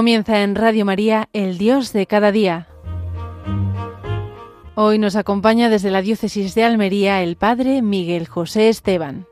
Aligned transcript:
Comienza 0.00 0.40
en 0.42 0.54
Radio 0.54 0.86
María, 0.86 1.28
el 1.34 1.58
Dios 1.58 1.92
de 1.92 2.06
cada 2.06 2.32
día. 2.32 2.68
Hoy 4.74 4.98
nos 4.98 5.14
acompaña 5.14 5.68
desde 5.68 5.90
la 5.90 6.00
Diócesis 6.00 6.54
de 6.54 6.64
Almería 6.64 7.22
el 7.22 7.36
Padre 7.36 7.82
Miguel 7.82 8.26
José 8.26 8.70
Esteban. 8.70 9.26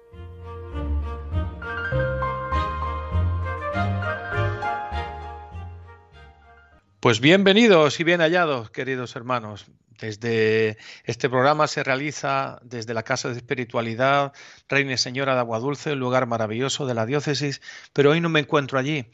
Pues 7.00 7.20
bienvenidos 7.20 7.98
y 7.98 8.04
bien 8.04 8.20
hallados, 8.20 8.68
queridos 8.70 9.16
hermanos. 9.16 9.70
Desde 9.98 10.76
este 11.04 11.28
programa 11.28 11.66
se 11.66 11.82
realiza 11.82 12.60
desde 12.62 12.94
la 12.94 13.02
Casa 13.02 13.30
de 13.30 13.36
Espiritualidad 13.36 14.32
Reina 14.68 14.92
y 14.92 14.98
Señora 14.98 15.34
de 15.34 15.40
Agua 15.40 15.58
Dulce, 15.58 15.94
un 15.94 15.98
lugar 15.98 16.26
maravilloso 16.26 16.86
de 16.86 16.94
la 16.94 17.04
diócesis, 17.04 17.60
pero 17.92 18.10
hoy 18.10 18.20
no 18.20 18.28
me 18.28 18.40
encuentro 18.40 18.78
allí. 18.78 19.06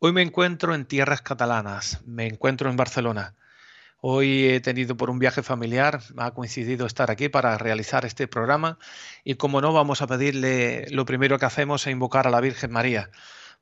Hoy 0.00 0.12
me 0.12 0.22
encuentro 0.22 0.76
en 0.76 0.84
tierras 0.84 1.22
catalanas, 1.22 2.02
me 2.06 2.28
encuentro 2.28 2.70
en 2.70 2.76
Barcelona. 2.76 3.34
Hoy 4.00 4.46
he 4.46 4.60
tenido 4.60 4.96
por 4.96 5.10
un 5.10 5.18
viaje 5.18 5.42
familiar, 5.42 6.00
ha 6.18 6.30
coincidido 6.30 6.86
estar 6.86 7.10
aquí 7.10 7.28
para 7.28 7.58
realizar 7.58 8.04
este 8.04 8.28
programa 8.28 8.78
y 9.24 9.34
como 9.34 9.60
no 9.60 9.72
vamos 9.72 10.00
a 10.00 10.06
pedirle, 10.06 10.86
lo 10.90 11.04
primero 11.04 11.36
que 11.40 11.46
hacemos 11.46 11.84
es 11.84 11.90
invocar 11.90 12.28
a 12.28 12.30
la 12.30 12.40
Virgen 12.40 12.70
María. 12.70 13.10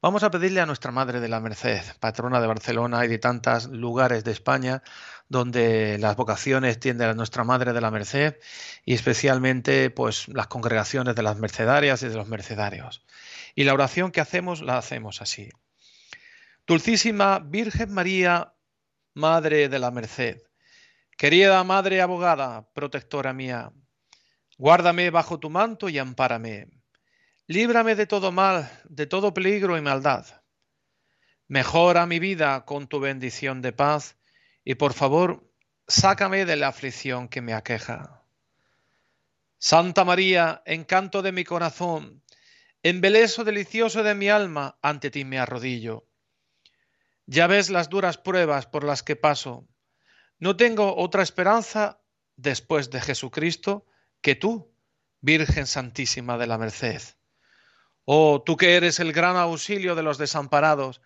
Vamos 0.02 0.24
a 0.24 0.30
pedirle 0.30 0.60
a 0.60 0.66
nuestra 0.66 0.92
Madre 0.92 1.20
de 1.20 1.28
la 1.28 1.40
Merced, 1.40 1.80
patrona 2.00 2.38
de 2.38 2.48
Barcelona 2.48 3.02
y 3.06 3.08
de 3.08 3.18
tantos 3.18 3.68
lugares 3.68 4.22
de 4.22 4.32
España, 4.32 4.82
donde 5.30 5.96
las 5.98 6.16
vocaciones 6.16 6.78
tienden 6.78 7.08
a 7.08 7.14
nuestra 7.14 7.44
Madre 7.44 7.72
de 7.72 7.80
la 7.80 7.90
Merced 7.90 8.36
y 8.84 8.92
especialmente 8.92 9.88
pues 9.88 10.28
las 10.28 10.48
congregaciones 10.48 11.14
de 11.14 11.22
las 11.22 11.38
mercedarias 11.38 12.02
y 12.02 12.08
de 12.08 12.14
los 12.14 12.28
mercedarios. 12.28 13.06
Y 13.54 13.64
la 13.64 13.72
oración 13.72 14.10
que 14.10 14.20
hacemos 14.20 14.60
la 14.60 14.76
hacemos 14.76 15.22
así. 15.22 15.48
Dulcísima 16.66 17.38
Virgen 17.38 17.92
María, 17.92 18.52
Madre 19.14 19.68
de 19.68 19.78
la 19.78 19.92
Merced, 19.92 20.42
querida 21.16 21.62
Madre 21.62 22.00
abogada, 22.00 22.68
protectora 22.72 23.32
mía, 23.32 23.72
guárdame 24.58 25.10
bajo 25.10 25.38
tu 25.38 25.48
manto 25.48 25.88
y 25.88 25.98
ampárame. 25.98 26.66
Líbrame 27.46 27.94
de 27.94 28.08
todo 28.08 28.32
mal, 28.32 28.68
de 28.82 29.06
todo 29.06 29.32
peligro 29.32 29.78
y 29.78 29.80
maldad. 29.80 30.26
Mejora 31.46 32.04
mi 32.04 32.18
vida 32.18 32.64
con 32.64 32.88
tu 32.88 32.98
bendición 32.98 33.62
de 33.62 33.72
paz 33.72 34.16
y 34.64 34.74
por 34.74 34.92
favor, 34.92 35.48
sácame 35.86 36.46
de 36.46 36.56
la 36.56 36.66
aflicción 36.66 37.28
que 37.28 37.42
me 37.42 37.54
aqueja. 37.54 38.24
Santa 39.58 40.04
María, 40.04 40.64
encanto 40.66 41.22
de 41.22 41.30
mi 41.30 41.44
corazón, 41.44 42.24
embeleso 42.82 43.44
delicioso 43.44 44.02
de 44.02 44.16
mi 44.16 44.28
alma, 44.28 44.76
ante 44.82 45.12
ti 45.12 45.24
me 45.24 45.38
arrodillo. 45.38 46.08
Ya 47.26 47.48
ves 47.48 47.70
las 47.70 47.88
duras 47.88 48.18
pruebas 48.18 48.66
por 48.66 48.84
las 48.84 49.02
que 49.02 49.16
paso. 49.16 49.66
No 50.38 50.56
tengo 50.56 50.96
otra 50.96 51.24
esperanza 51.24 52.00
después 52.36 52.90
de 52.90 53.00
Jesucristo 53.00 53.84
que 54.20 54.36
tú, 54.36 54.72
Virgen 55.20 55.66
Santísima 55.66 56.38
de 56.38 56.46
la 56.46 56.56
Merced. 56.56 57.02
Oh, 58.04 58.42
tú 58.46 58.56
que 58.56 58.76
eres 58.76 59.00
el 59.00 59.12
gran 59.12 59.36
auxilio 59.36 59.96
de 59.96 60.04
los 60.04 60.18
desamparados, 60.18 61.00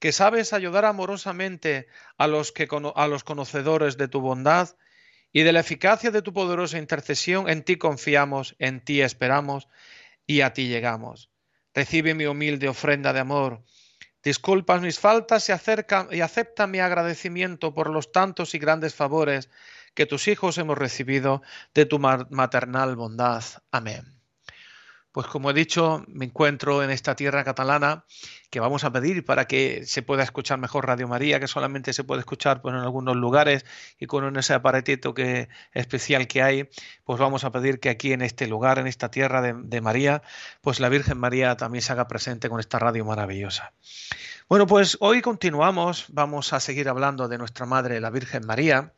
que 0.00 0.10
sabes 0.10 0.52
ayudar 0.52 0.84
amorosamente 0.84 1.86
a 2.18 2.26
los, 2.26 2.50
que, 2.50 2.66
a 2.96 3.06
los 3.06 3.22
conocedores 3.22 3.96
de 3.96 4.08
tu 4.08 4.20
bondad 4.20 4.70
y 5.30 5.42
de 5.42 5.52
la 5.52 5.60
eficacia 5.60 6.10
de 6.10 6.22
tu 6.22 6.32
poderosa 6.32 6.78
intercesión, 6.78 7.48
en 7.48 7.62
ti 7.62 7.76
confiamos, 7.76 8.56
en 8.58 8.84
ti 8.84 9.02
esperamos 9.02 9.68
y 10.26 10.40
a 10.40 10.52
ti 10.52 10.66
llegamos. 10.66 11.30
Recibe 11.74 12.14
mi 12.14 12.26
humilde 12.26 12.68
ofrenda 12.68 13.12
de 13.12 13.20
amor 13.20 13.62
Disculpas 14.22 14.82
mis 14.82 14.98
faltas 14.98 15.48
y, 15.48 15.52
acerca, 15.52 16.08
y 16.10 16.20
acepta 16.20 16.66
mi 16.66 16.80
agradecimiento 16.80 17.72
por 17.74 17.90
los 17.90 18.12
tantos 18.12 18.54
y 18.54 18.58
grandes 18.58 18.94
favores 18.94 19.48
que 19.94 20.06
tus 20.06 20.28
hijos 20.28 20.58
hemos 20.58 20.78
recibido 20.78 21.42
de 21.74 21.86
tu 21.86 21.98
maternal 21.98 22.96
bondad. 22.96 23.42
Amén. 23.70 24.19
Pues 25.12 25.26
como 25.26 25.50
he 25.50 25.54
dicho, 25.54 26.04
me 26.06 26.26
encuentro 26.26 26.84
en 26.84 26.90
esta 26.90 27.16
tierra 27.16 27.42
catalana 27.42 28.04
que 28.48 28.60
vamos 28.60 28.84
a 28.84 28.92
pedir 28.92 29.24
para 29.24 29.46
que 29.46 29.84
se 29.84 30.02
pueda 30.02 30.22
escuchar 30.22 30.58
mejor 30.58 30.86
Radio 30.86 31.08
María, 31.08 31.40
que 31.40 31.48
solamente 31.48 31.92
se 31.92 32.04
puede 32.04 32.20
escuchar 32.20 32.62
pues, 32.62 32.74
en 32.74 32.80
algunos 32.80 33.16
lugares 33.16 33.64
y 33.98 34.06
con 34.06 34.36
ese 34.36 34.54
aparatito 34.54 35.12
que, 35.12 35.48
especial 35.72 36.28
que 36.28 36.42
hay, 36.42 36.68
pues 37.04 37.18
vamos 37.18 37.42
a 37.42 37.50
pedir 37.50 37.80
que 37.80 37.88
aquí 37.88 38.12
en 38.12 38.22
este 38.22 38.46
lugar, 38.46 38.78
en 38.78 38.86
esta 38.86 39.10
tierra 39.10 39.42
de, 39.42 39.54
de 39.56 39.80
María, 39.80 40.22
pues 40.60 40.78
la 40.78 40.88
Virgen 40.88 41.18
María 41.18 41.56
también 41.56 41.82
se 41.82 41.92
haga 41.92 42.06
presente 42.06 42.48
con 42.48 42.60
esta 42.60 42.78
radio 42.78 43.04
maravillosa. 43.04 43.72
Bueno, 44.48 44.66
pues 44.66 44.96
hoy 45.00 45.22
continuamos, 45.22 46.06
vamos 46.08 46.52
a 46.52 46.60
seguir 46.60 46.88
hablando 46.88 47.26
de 47.26 47.38
nuestra 47.38 47.66
Madre, 47.66 48.00
la 48.00 48.10
Virgen 48.10 48.46
María 48.46 48.92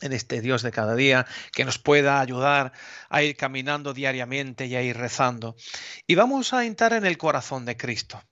en 0.00 0.12
este 0.12 0.40
Dios 0.40 0.62
de 0.62 0.72
cada 0.72 0.94
día, 0.94 1.26
que 1.52 1.64
nos 1.64 1.78
pueda 1.78 2.20
ayudar 2.20 2.72
a 3.08 3.22
ir 3.22 3.36
caminando 3.36 3.92
diariamente 3.94 4.66
y 4.66 4.76
a 4.76 4.82
ir 4.82 4.96
rezando. 4.96 5.56
Y 6.06 6.14
vamos 6.14 6.52
a 6.52 6.64
entrar 6.64 6.92
en 6.92 7.06
el 7.06 7.18
corazón 7.18 7.64
de 7.64 7.76
Cristo. 7.76 8.22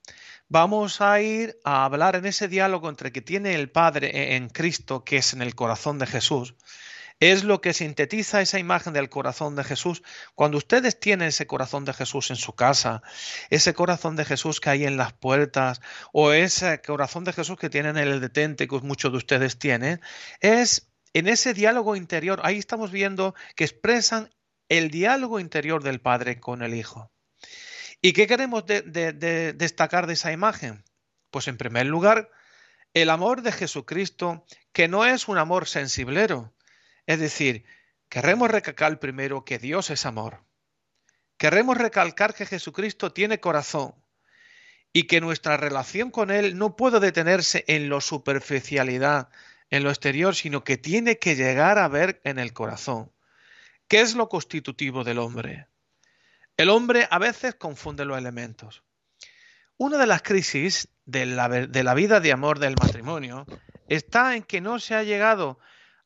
Vamos 0.51 1.03
a 1.03 1.21
ir 1.21 1.59
a 1.63 1.85
hablar 1.85 2.17
en 2.17 2.25
ese 2.25 2.49
diálogo 2.49 2.89
entre 2.89 3.13
que 3.13 3.21
tiene 3.21 3.55
el 3.55 3.71
Padre 3.71 4.09
e-, 4.15 4.37
en 4.37 4.49
Cristo, 4.49 5.05
que 5.05 5.19
es 5.19 5.35
en 5.35 5.43
el 5.43 5.55
corazón 5.55 5.99
de 5.99 6.07
Jesús. 6.07 6.55
Es 7.21 7.45
lo 7.45 7.61
que 7.61 7.75
sintetiza 7.75 8.41
esa 8.41 8.59
imagen 8.59 8.93
del 8.93 9.11
corazón 9.11 9.57
de 9.57 9.65
Jesús. 9.65 10.03
Cuando 10.35 10.57
ustedes 10.57 10.99
tienen 10.99 11.29
ese 11.29 11.47
corazón 11.47 11.85
de 11.85 11.93
Jesús 11.93 12.31
en 12.31 12.37
su 12.37 12.55
casa, 12.55 13.03
ese 13.51 13.75
corazón 13.75 14.17
de 14.17 14.25
Jesús 14.25 14.61
que 14.61 14.71
hay 14.71 14.85
en 14.85 14.97
las 14.97 15.13
puertas, 15.13 15.83
o 16.13 16.33
ese 16.33 16.81
corazón 16.81 17.25
de 17.25 17.33
Jesús 17.33 17.59
que 17.59 17.71
tienen 17.71 17.99
en 17.99 18.09
el 18.09 18.21
detente, 18.21 18.69
que 18.69 18.81
muchos 18.81 19.11
de 19.11 19.19
ustedes 19.19 19.59
tienen, 19.59 20.01
es 20.41 20.88
en 21.19 21.29
ese 21.29 21.55
diálogo 21.55 21.97
interior, 21.97 22.41
ahí 22.45 22.59
estamos 22.59 22.93
viendo 22.93 23.35
que 23.57 23.65
expresan 23.65 24.31
el 24.69 24.91
diálogo 24.91 25.41
interior 25.41 25.83
del 25.83 26.01
Padre 26.01 26.39
con 26.39 26.63
el 26.63 26.75
Hijo. 26.75 27.11
¿Y 28.01 28.13
qué 28.13 28.27
queremos 28.27 28.65
destacar 28.67 30.07
de 30.07 30.13
esa 30.13 30.31
imagen? 30.33 30.85
Pues 31.31 31.49
en 31.49 31.57
primer 31.57 31.87
lugar, 31.87 32.31
el 32.95 33.11
amor 33.11 33.43
de 33.43 33.53
Jesucristo, 33.53 34.45
que 34.73 34.87
no 34.87 35.05
es 35.05 35.27
un 35.27 35.39
amor 35.39 35.67
sensiblero. 35.67 36.55
Es 37.07 37.19
decir, 37.19 37.65
queremos 38.09 38.51
recalcar 38.51 39.01
primero 39.01 39.45
que 39.45 39.59
Dios 39.59 39.91
es 39.91 40.07
amor. 40.07 40.45
Queremos 41.37 41.77
recalcar 41.77 42.35
que 42.35 42.47
Jesucristo 42.47 43.13
tiene 43.13 43.41
corazón 43.41 43.95
y 44.93 45.05
que 45.05 45.21
nuestra 45.21 45.57
relación 45.57 46.11
con 46.11 46.31
Él 46.31 46.57
no 46.57 46.77
puede 46.77 47.01
detenerse 47.01 47.65
en 47.67 47.91
la 47.91 48.01
superficialidad, 48.01 49.31
en 49.71 49.85
lo 49.85 49.91
exterior, 49.91 50.35
sino 50.35 50.65
que 50.65 50.77
tiene 50.77 51.19
que 51.19 51.37
llegar 51.37 51.79
a 51.79 51.89
ver 51.89 52.21
en 52.25 52.39
el 52.39 52.53
corazón. 52.53 53.13
¿Qué 53.87 54.01
es 54.01 54.15
lo 54.15 54.29
constitutivo 54.29 55.05
del 55.05 55.19
hombre? 55.19 55.69
El 56.57 56.71
hombre 56.71 57.07
a 57.11 57.19
veces 57.19 57.55
confunde 57.55 58.05
los 58.05 58.19
elementos. 58.19 58.83
Una 59.77 59.99
de 59.99 60.07
las 60.07 60.23
crisis 60.23 60.89
de 61.05 61.25
la, 61.27 61.49
de 61.49 61.85
la 61.85 61.95
vida 61.95 62.21
de 62.21 62.33
amor 62.33 62.59
del 62.59 62.75
matrimonio 62.81 63.47
está 63.89 64.35
en 64.35 64.43
que 64.43 64.61
no 64.61 64.79
se 64.79 64.95
ha 64.95 65.03
llegado 65.03 65.59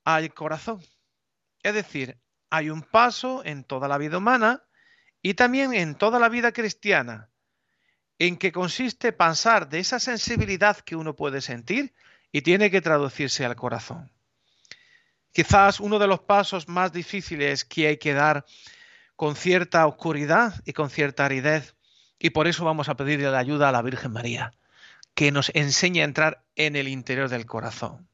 al 0.05 0.33
corazón. 0.35 0.83
Es 1.63 1.75
decir, 1.75 2.19
hay 2.51 2.69
un 2.71 2.83
paso 2.83 3.43
en 3.45 3.65
toda 3.65 3.89
la 3.89 3.99
vida 3.99 4.19
humana 4.19 4.63
y 5.23 5.35
también 5.35 5.73
en 5.73 5.95
toda 5.95 6.19
la 6.19 6.29
vida 6.29 6.53
cristiana, 6.53 7.31
en 8.19 8.37
que 8.37 8.53
consiste 8.53 9.13
pasar 9.13 9.69
de 9.69 9.79
esa 9.79 9.99
sensibilidad 9.99 10.77
que 10.77 10.97
uno 10.97 11.17
puede 11.17 11.41
sentir 11.41 11.95
y 12.33 12.43
tiene 12.43 12.71
que 12.71 12.81
traducirse 12.81 13.45
al 13.45 13.55
corazón. 13.55 14.11
Quizás 15.33 15.81
uno 15.81 15.99
de 15.99 16.07
los 16.07 16.21
pasos 16.21 16.69
más 16.69 16.93
difíciles 16.93 17.65
que 17.65 17.87
hay 17.87 17.97
que 17.99 18.15
dar 18.15 18.45
con 19.17 19.37
cierta 19.37 19.87
oscuridad 19.87 20.55
y 20.65 20.73
con 20.73 20.91
cierta 20.91 21.27
aridez, 21.27 21.77
y 22.19 22.31
por 22.31 22.49
eso 22.49 22.65
vamos 22.65 22.89
a 22.89 22.97
pedirle 22.97 23.31
la 23.31 23.39
ayuda 23.39 23.69
a 23.69 23.73
la 23.73 23.83
Virgen 23.83 24.13
María, 24.13 24.53
que 25.15 25.31
nos 25.31 25.51
enseñe 25.55 26.01
a 26.01 26.05
entrar 26.05 26.43
en 26.57 26.77
el 26.77 26.89
interior 26.89 27.29
del 27.29 27.47
corazón. 27.47 28.09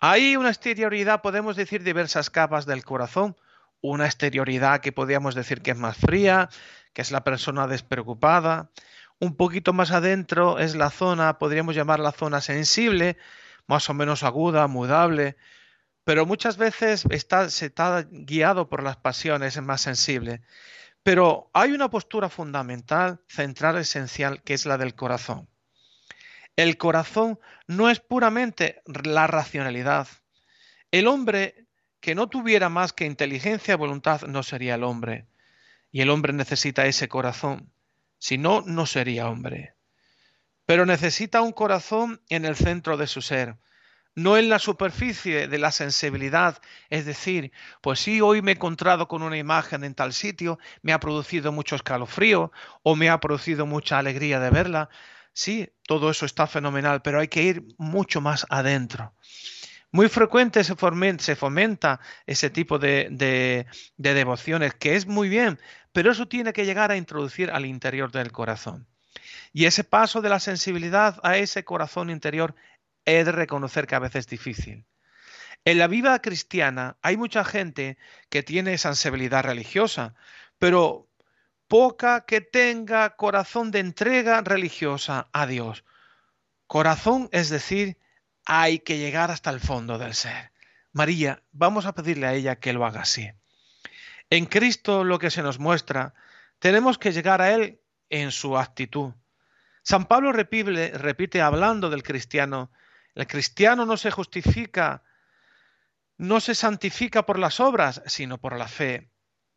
Hay 0.00 0.36
una 0.36 0.48
exterioridad, 0.48 1.22
podemos 1.22 1.56
decir, 1.56 1.82
diversas 1.82 2.30
capas 2.30 2.66
del 2.66 2.84
corazón, 2.84 3.36
una 3.80 4.06
exterioridad 4.06 4.80
que 4.80 4.92
podríamos 4.92 5.34
decir 5.34 5.62
que 5.62 5.70
es 5.70 5.76
más 5.76 5.96
fría, 5.96 6.48
que 6.92 7.02
es 7.02 7.10
la 7.10 7.24
persona 7.24 7.66
despreocupada, 7.66 8.70
un 9.18 9.36
poquito 9.36 9.72
más 9.72 9.90
adentro 9.90 10.58
es 10.58 10.74
la 10.74 10.90
zona, 10.90 11.38
podríamos 11.38 11.74
llamar 11.74 12.00
la 12.00 12.12
zona 12.12 12.40
sensible, 12.40 13.16
más 13.66 13.88
o 13.90 13.94
menos 13.94 14.22
aguda, 14.22 14.66
mudable, 14.66 15.36
pero 16.04 16.24
muchas 16.24 16.56
veces 16.56 17.04
está, 17.10 17.50
se 17.50 17.66
está 17.66 18.06
guiado 18.10 18.68
por 18.68 18.82
las 18.82 18.96
pasiones, 18.96 19.56
es 19.56 19.62
más 19.62 19.80
sensible. 19.80 20.42
Pero 21.02 21.50
hay 21.52 21.72
una 21.72 21.90
postura 21.90 22.28
fundamental, 22.28 23.20
central, 23.26 23.78
esencial, 23.78 24.42
que 24.42 24.54
es 24.54 24.66
la 24.66 24.78
del 24.78 24.94
corazón. 24.94 25.48
El 26.54 26.78
corazón 26.78 27.38
no 27.66 27.90
es 27.90 28.00
puramente 28.00 28.82
la 28.86 29.26
racionalidad. 29.26 30.08
El 30.90 31.06
hombre 31.06 31.66
que 32.00 32.14
no 32.14 32.28
tuviera 32.28 32.68
más 32.68 32.92
que 32.92 33.04
inteligencia 33.04 33.74
y 33.74 33.76
voluntad 33.76 34.22
no 34.22 34.42
sería 34.42 34.76
el 34.76 34.84
hombre. 34.84 35.26
Y 35.90 36.02
el 36.02 36.10
hombre 36.10 36.32
necesita 36.32 36.86
ese 36.86 37.08
corazón. 37.08 37.72
Si 38.26 38.38
no, 38.38 38.60
no 38.66 38.86
sería 38.86 39.28
hombre. 39.28 39.76
pero 40.66 40.84
necesita 40.84 41.42
un 41.42 41.52
corazón 41.52 42.20
en 42.28 42.44
el 42.44 42.56
centro 42.56 42.96
de 42.96 43.06
su 43.06 43.22
ser, 43.22 43.56
no 44.16 44.36
en 44.36 44.48
la 44.48 44.58
superficie 44.58 45.46
de 45.46 45.58
la 45.58 45.70
sensibilidad, 45.70 46.60
es 46.90 47.06
decir, 47.06 47.52
pues 47.80 48.00
sí, 48.00 48.20
hoy 48.20 48.42
me 48.42 48.50
he 48.50 48.54
encontrado 48.56 49.06
con 49.06 49.22
una 49.22 49.36
imagen 49.38 49.84
en 49.84 49.94
tal 49.94 50.12
sitio, 50.12 50.58
me 50.82 50.92
ha 50.92 50.98
producido 50.98 51.52
mucho 51.52 51.76
escalofrío 51.76 52.50
o 52.82 52.96
me 52.96 53.10
ha 53.10 53.20
producido 53.20 53.64
mucha 53.64 53.98
alegría 53.98 54.40
de 54.40 54.50
verla. 54.50 54.88
Sí, 55.32 55.68
todo 55.84 56.10
eso 56.10 56.26
está 56.26 56.48
fenomenal, 56.48 57.02
pero 57.02 57.20
hay 57.20 57.28
que 57.28 57.44
ir 57.44 57.64
mucho 57.78 58.20
más 58.20 58.44
adentro. 58.50 59.14
Muy 59.92 60.08
frecuente 60.08 60.64
se 60.64 60.74
fomenta, 60.76 62.00
ese 62.26 62.50
tipo 62.50 62.78
de, 62.78 63.08
de, 63.10 64.14
devociones, 64.14 64.74
que 64.74 64.96
es 64.96 65.06
muy 65.06 65.28
bien, 65.28 65.58
pero 65.92 66.10
eso 66.12 66.28
tiene 66.28 66.52
que 66.52 66.66
llegar 66.66 66.90
a 66.90 66.96
introducir 66.96 67.50
al 67.50 67.66
interior 67.66 68.10
del 68.10 68.32
corazón. 68.32 68.86
Y 69.52 69.64
ese 69.64 69.84
paso 69.84 70.20
de 70.20 70.28
la 70.28 70.40
sensibilidad 70.40 71.18
a 71.22 71.38
ese 71.38 71.64
corazón 71.64 72.10
interior 72.10 72.54
he 73.04 73.24
de 73.24 73.32
reconocer 73.32 73.86
que 73.86 73.94
a 73.94 74.00
veces 74.00 74.26
es 74.26 74.28
difícil. 74.28 74.84
En 75.64 75.78
la 75.78 75.86
vida 75.86 76.20
cristiana 76.20 76.96
hay 77.02 77.16
mucha 77.16 77.44
gente 77.44 77.96
que 78.28 78.42
tiene 78.42 78.78
sensibilidad 78.78 79.44
religiosa, 79.44 80.14
pero 80.58 81.08
poca 81.68 82.24
que 82.26 82.40
tenga 82.40 83.16
corazón 83.16 83.70
de 83.70 83.80
entrega 83.80 84.40
religiosa 84.42 85.28
a 85.32 85.46
Dios. 85.46 85.84
Corazón, 86.66 87.28
es 87.32 87.48
decir, 87.48 87.98
hay 88.46 88.78
que 88.78 88.98
llegar 88.98 89.30
hasta 89.30 89.50
el 89.50 89.60
fondo 89.60 89.98
del 89.98 90.14
ser. 90.14 90.52
María, 90.92 91.42
vamos 91.52 91.84
a 91.84 91.94
pedirle 91.94 92.26
a 92.26 92.32
ella 92.32 92.56
que 92.56 92.72
lo 92.72 92.86
haga 92.86 93.02
así. 93.02 93.30
En 94.30 94.46
Cristo 94.46 95.04
lo 95.04 95.18
que 95.18 95.30
se 95.30 95.42
nos 95.42 95.58
muestra, 95.58 96.14
tenemos 96.58 96.96
que 96.96 97.12
llegar 97.12 97.42
a 97.42 97.52
Él 97.52 97.80
en 98.08 98.30
su 98.30 98.56
actitud. 98.56 99.12
San 99.82 100.06
Pablo 100.06 100.32
repite, 100.32 100.96
repite 100.96 101.42
hablando 101.42 101.90
del 101.90 102.02
cristiano, 102.02 102.70
el 103.14 103.26
cristiano 103.26 103.84
no 103.84 103.96
se 103.96 104.10
justifica, 104.10 105.02
no 106.16 106.40
se 106.40 106.54
santifica 106.54 107.26
por 107.26 107.38
las 107.38 107.60
obras, 107.60 108.02
sino 108.06 108.38
por 108.38 108.56
la 108.56 108.68
fe. 108.68 109.10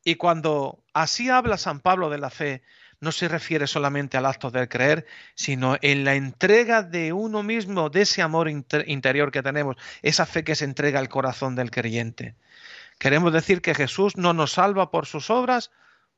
Y 0.04 0.16
cuando 0.16 0.84
así 0.94 1.30
habla 1.30 1.58
San 1.58 1.80
Pablo 1.80 2.10
de 2.10 2.18
la 2.18 2.30
fe, 2.30 2.64
no 3.02 3.12
se 3.12 3.28
refiere 3.28 3.66
solamente 3.68 4.18
al 4.18 4.26
acto 4.26 4.52
de 4.52 4.68
creer, 4.68 5.06
sino 5.36 5.78
en 5.82 6.04
la 6.04 6.16
entrega 6.16 6.84
de 6.84 7.14
uno 7.14 7.44
mismo, 7.44 7.90
de 7.90 8.02
ese 8.02 8.22
amor 8.22 8.50
interior 8.50 9.32
que 9.32 9.42
tenemos, 9.42 9.78
esa 10.02 10.26
fe 10.26 10.44
que 10.44 10.56
se 10.56 10.66
entrega 10.66 11.00
al 11.00 11.10
corazón 11.10 11.56
del 11.56 11.72
creyente. 11.72 12.36
Queremos 12.98 13.32
decir 13.32 13.62
que 13.62 13.76
Jesús 13.76 14.18
no 14.18 14.34
nos 14.34 14.54
salva 14.54 14.92
por 14.92 15.06
sus 15.06 15.30
obras, 15.30 15.72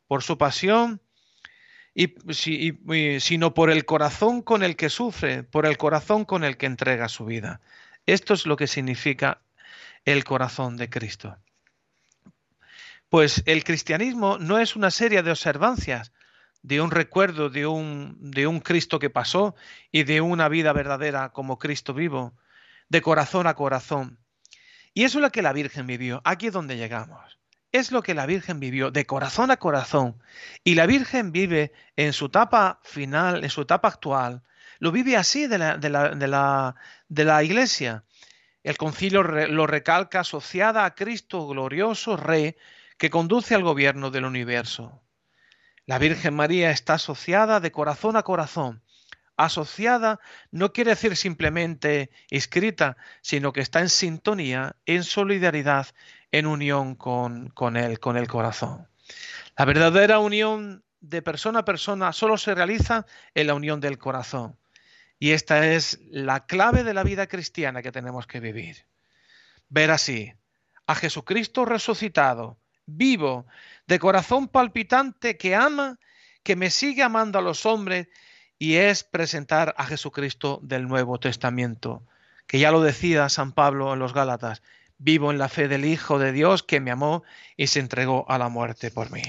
por 0.08 0.24
su 0.24 0.38
pasión, 0.38 1.02
sino 2.40 3.54
por 3.54 3.70
el 3.70 3.86
corazón 3.86 4.42
con 4.42 4.64
el 4.64 4.76
que 4.76 4.90
sufre, 4.90 5.44
por 5.44 5.68
el 5.68 5.78
corazón 5.78 6.26
con 6.26 6.44
el 6.44 6.58
que 6.58 6.66
entrega 6.66 7.08
su 7.10 7.26
vida. 7.26 7.62
Esto 8.08 8.34
es 8.34 8.48
lo 8.48 8.56
que 8.58 8.66
significa 8.66 9.42
el 10.06 10.24
corazón 10.24 10.78
de 10.78 10.90
Cristo. 10.90 11.38
Pues 13.10 13.44
el 13.46 13.64
cristianismo 13.64 14.40
no 14.40 14.58
es 14.58 14.76
una 14.76 14.90
serie 14.90 15.22
de 15.22 15.30
observancias, 15.32 16.12
de 16.64 16.82
un 16.82 16.92
recuerdo 16.92 17.50
de 17.50 17.68
un, 17.68 18.18
de 18.20 18.48
un 18.48 18.60
Cristo 18.60 19.00
que 19.00 19.10
pasó 19.10 19.56
y 19.92 20.04
de 20.04 20.22
una 20.22 20.50
vida 20.50 20.74
verdadera 20.74 21.30
como 21.30 21.60
Cristo 21.60 21.94
vivo, 21.94 22.34
de 22.90 23.02
corazón 23.02 23.48
a 23.48 23.56
corazón. 23.56 24.20
Y 24.94 25.04
eso 25.04 25.20
es 25.20 25.22
lo 25.24 25.32
que 25.32 25.42
la 25.42 25.54
Virgen 25.54 25.88
vivió. 25.88 26.22
Aquí 26.26 26.48
es 26.48 26.54
donde 26.54 26.78
llegamos 26.78 27.42
es 27.72 27.92
lo 27.92 28.04
que 28.04 28.14
la 28.14 28.26
Virgen 28.26 28.60
vivió 28.60 28.92
de 28.92 29.06
corazón 29.06 29.52
a 29.52 29.58
corazón. 29.58 30.22
Y 30.64 30.76
la 30.76 30.86
Virgen 30.86 31.32
vive 31.32 31.72
en 31.96 32.14
su 32.14 32.26
etapa 32.26 32.80
final, 32.84 33.44
en 33.44 33.50
su 33.50 33.62
etapa 33.62 33.88
actual, 33.88 34.44
lo 34.80 34.92
vive 34.92 35.16
así 35.16 35.48
de 35.48 35.58
la, 35.58 35.78
de 35.78 35.90
la, 35.90 36.76
de 37.08 37.26
la, 37.26 37.44
iglesia. 37.44 38.04
El 38.64 38.78
concilio 38.78 39.24
lo 39.24 39.68
recalca 39.68 40.22
asociada 40.22 40.86
a 40.86 40.96
Cristo 40.96 41.48
glorioso 41.48 42.18
Rey 42.18 42.56
que 42.98 43.10
conduce 43.10 43.56
al 43.56 43.64
gobierno 43.64 44.12
del 44.12 44.26
universo. 44.26 45.02
La 45.92 45.98
Virgen 45.98 46.34
María 46.34 46.72
está 46.72 46.94
asociada 46.94 47.60
de 47.60 47.74
corazón 47.74 48.16
a 48.16 48.24
corazón. 48.24 48.82
Asociada 49.36 50.22
no 50.50 50.72
quiere 50.72 50.92
decir 50.92 51.18
simplemente 51.18 52.12
escrita, 52.30 52.96
sino 53.22 53.52
que 53.52 53.60
está 53.60 53.82
en 53.82 53.90
sintonía, 53.90 54.78
en 54.86 55.04
solidaridad 55.04 55.88
en 56.32 56.46
unión 56.46 56.96
con, 56.96 57.50
con 57.50 57.76
Él, 57.76 58.00
con 58.00 58.16
el 58.16 58.30
corazón. 58.30 58.88
La 59.58 59.66
verdadera 59.66 60.20
unión 60.20 60.86
de 61.02 61.22
persona 61.22 61.60
a 61.60 61.66
persona 61.66 62.14
solo 62.14 62.38
se 62.38 62.56
realiza 62.56 63.06
en 63.34 63.48
la 63.48 63.54
unión 63.54 63.82
del 63.82 63.98
corazón. 63.98 64.58
Y 65.20 65.32
esta 65.32 65.74
es 65.74 66.00
la 66.10 66.46
clave 66.46 66.86
de 66.86 66.94
la 66.94 67.04
vida 67.04 67.28
cristiana 67.28 67.82
que 67.82 67.92
tenemos 67.92 68.28
que 68.28 68.40
vivir. 68.40 68.86
Ver 69.68 69.92
así 69.92 70.32
a 70.88 70.96
Jesucristo 70.96 71.66
resucitado, 71.66 72.61
vivo, 72.86 73.46
de 73.88 74.00
corazón 74.00 74.48
palpitante, 74.48 75.38
que 75.38 75.56
ama, 75.56 76.00
que 76.44 76.56
me 76.56 76.70
sigue 76.70 77.04
amando 77.04 77.40
a 77.40 77.42
los 77.42 77.66
hombres, 77.66 78.08
y 78.58 78.76
es 78.76 79.04
presentar 79.04 79.74
a 79.78 79.86
Jesucristo 79.86 80.60
del 80.64 80.88
Nuevo 80.88 81.20
Testamento, 81.20 82.04
que 82.48 82.60
ya 82.60 82.72
lo 82.72 82.82
decía 82.82 83.30
San 83.30 83.54
Pablo 83.54 83.94
en 83.94 84.00
los 84.00 84.14
Gálatas, 84.14 84.62
Vivo 85.04 85.32
en 85.32 85.40
la 85.40 85.50
fe 85.50 85.68
del 85.68 85.86
Hijo 85.86 86.20
de 86.20 86.32
Dios 86.32 86.62
que 86.62 86.80
me 86.80 86.92
amó 86.92 87.24
y 87.58 87.66
se 87.66 87.80
entregó 87.80 88.30
a 88.30 88.38
la 88.38 88.50
muerte 88.50 88.92
por 88.92 89.10
mí. 89.10 89.24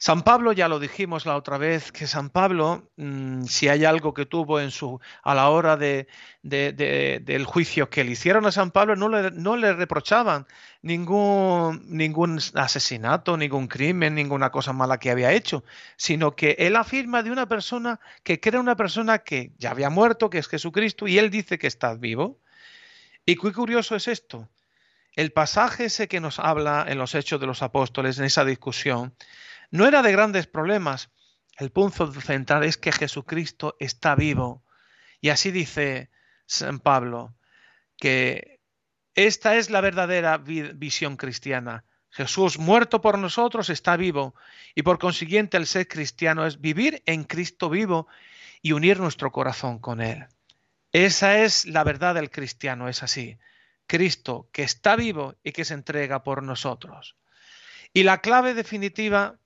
San 0.00 0.22
Pablo, 0.22 0.52
ya 0.52 0.68
lo 0.68 0.78
dijimos 0.78 1.26
la 1.26 1.34
otra 1.36 1.58
vez, 1.58 1.90
que 1.90 2.06
San 2.06 2.30
Pablo, 2.30 2.88
mm, 2.96 3.42
si 3.46 3.68
hay 3.68 3.84
algo 3.84 4.14
que 4.14 4.26
tuvo 4.26 4.60
en 4.60 4.70
su, 4.70 5.00
a 5.24 5.34
la 5.34 5.48
hora 5.48 5.76
de, 5.76 6.06
del 6.42 7.44
juicio 7.44 7.90
que 7.90 8.04
le 8.04 8.12
hicieron 8.12 8.46
a 8.46 8.52
San 8.52 8.70
Pablo, 8.70 8.94
no 8.94 9.08
le, 9.08 9.32
no 9.32 9.56
le 9.56 9.72
reprochaban 9.72 10.46
ningún, 10.82 11.82
ningún 11.88 12.38
asesinato, 12.54 13.36
ningún 13.36 13.66
crimen, 13.66 14.14
ninguna 14.14 14.50
cosa 14.50 14.72
mala 14.72 14.98
que 14.98 15.10
había 15.10 15.32
hecho, 15.32 15.64
sino 15.96 16.36
que 16.36 16.54
él 16.60 16.76
afirma 16.76 17.24
de 17.24 17.32
una 17.32 17.48
persona 17.48 17.98
que 18.22 18.38
crea 18.38 18.60
una 18.60 18.76
persona 18.76 19.18
que 19.18 19.52
ya 19.58 19.72
había 19.72 19.90
muerto, 19.90 20.30
que 20.30 20.38
es 20.38 20.46
Jesucristo, 20.46 21.08
y 21.08 21.18
él 21.18 21.28
dice 21.28 21.58
que 21.58 21.66
está 21.66 21.94
vivo. 21.94 22.38
Y 23.26 23.34
qué 23.36 23.52
curioso 23.52 23.96
es 23.96 24.06
esto. 24.06 24.48
El 25.16 25.32
pasaje 25.32 25.86
ese 25.86 26.06
que 26.06 26.20
nos 26.20 26.38
habla 26.38 26.86
en 26.88 26.98
los 26.98 27.16
Hechos 27.16 27.40
de 27.40 27.46
los 27.46 27.62
Apóstoles, 27.62 28.18
en 28.18 28.24
esa 28.26 28.44
discusión, 28.44 29.12
no 29.70 29.86
era 29.86 30.02
de 30.02 30.12
grandes 30.12 30.46
problemas. 30.46 31.10
El 31.58 31.70
punto 31.70 32.12
central 32.12 32.64
es 32.64 32.76
que 32.76 32.92
Jesucristo 32.92 33.76
está 33.78 34.14
vivo. 34.14 34.64
Y 35.20 35.30
así 35.30 35.50
dice 35.50 36.10
San 36.46 36.78
Pablo, 36.80 37.36
que 37.96 38.60
esta 39.14 39.56
es 39.56 39.70
la 39.70 39.80
verdadera 39.80 40.38
visión 40.38 41.16
cristiana. 41.16 41.84
Jesús, 42.10 42.58
muerto 42.58 43.00
por 43.00 43.18
nosotros, 43.18 43.68
está 43.70 43.96
vivo. 43.96 44.34
Y 44.74 44.82
por 44.82 44.98
consiguiente 44.98 45.56
el 45.56 45.66
ser 45.66 45.88
cristiano 45.88 46.46
es 46.46 46.60
vivir 46.60 47.02
en 47.06 47.24
Cristo 47.24 47.68
vivo 47.68 48.06
y 48.62 48.72
unir 48.72 49.00
nuestro 49.00 49.32
corazón 49.32 49.78
con 49.78 50.00
Él. 50.00 50.26
Esa 50.92 51.38
es 51.42 51.66
la 51.66 51.84
verdad 51.84 52.14
del 52.14 52.30
cristiano, 52.30 52.88
es 52.88 53.02
así. 53.02 53.38
Cristo 53.86 54.48
que 54.52 54.62
está 54.62 54.96
vivo 54.96 55.36
y 55.42 55.52
que 55.52 55.64
se 55.64 55.74
entrega 55.74 56.22
por 56.22 56.42
nosotros. 56.42 57.16
Y 57.92 58.04
la 58.04 58.20
clave 58.20 58.54
definitiva 58.54 59.38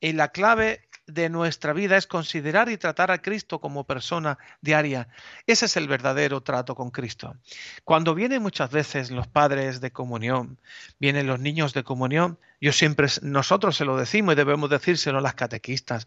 y 0.00 0.12
la 0.12 0.28
clave 0.28 0.88
de 1.06 1.28
nuestra 1.28 1.72
vida 1.72 1.96
es 1.96 2.06
considerar 2.06 2.70
y 2.70 2.78
tratar 2.78 3.10
a 3.10 3.20
Cristo 3.20 3.60
como 3.60 3.84
persona 3.84 4.38
diaria. 4.60 5.08
Ese 5.46 5.66
es 5.66 5.76
el 5.76 5.86
verdadero 5.86 6.42
trato 6.42 6.74
con 6.74 6.90
Cristo. 6.90 7.36
Cuando 7.84 8.14
vienen 8.14 8.42
muchas 8.42 8.70
veces 8.70 9.10
los 9.10 9.26
padres 9.26 9.80
de 9.80 9.92
comunión, 9.92 10.58
vienen 10.98 11.26
los 11.26 11.40
niños 11.40 11.74
de 11.74 11.84
comunión, 11.84 12.38
yo 12.60 12.72
siempre, 12.72 13.08
nosotros 13.22 13.76
se 13.76 13.84
lo 13.84 13.96
decimos 13.96 14.32
y 14.32 14.36
debemos 14.36 14.70
decírselo 14.70 15.18
a 15.18 15.22
las 15.22 15.34
catequistas, 15.34 16.06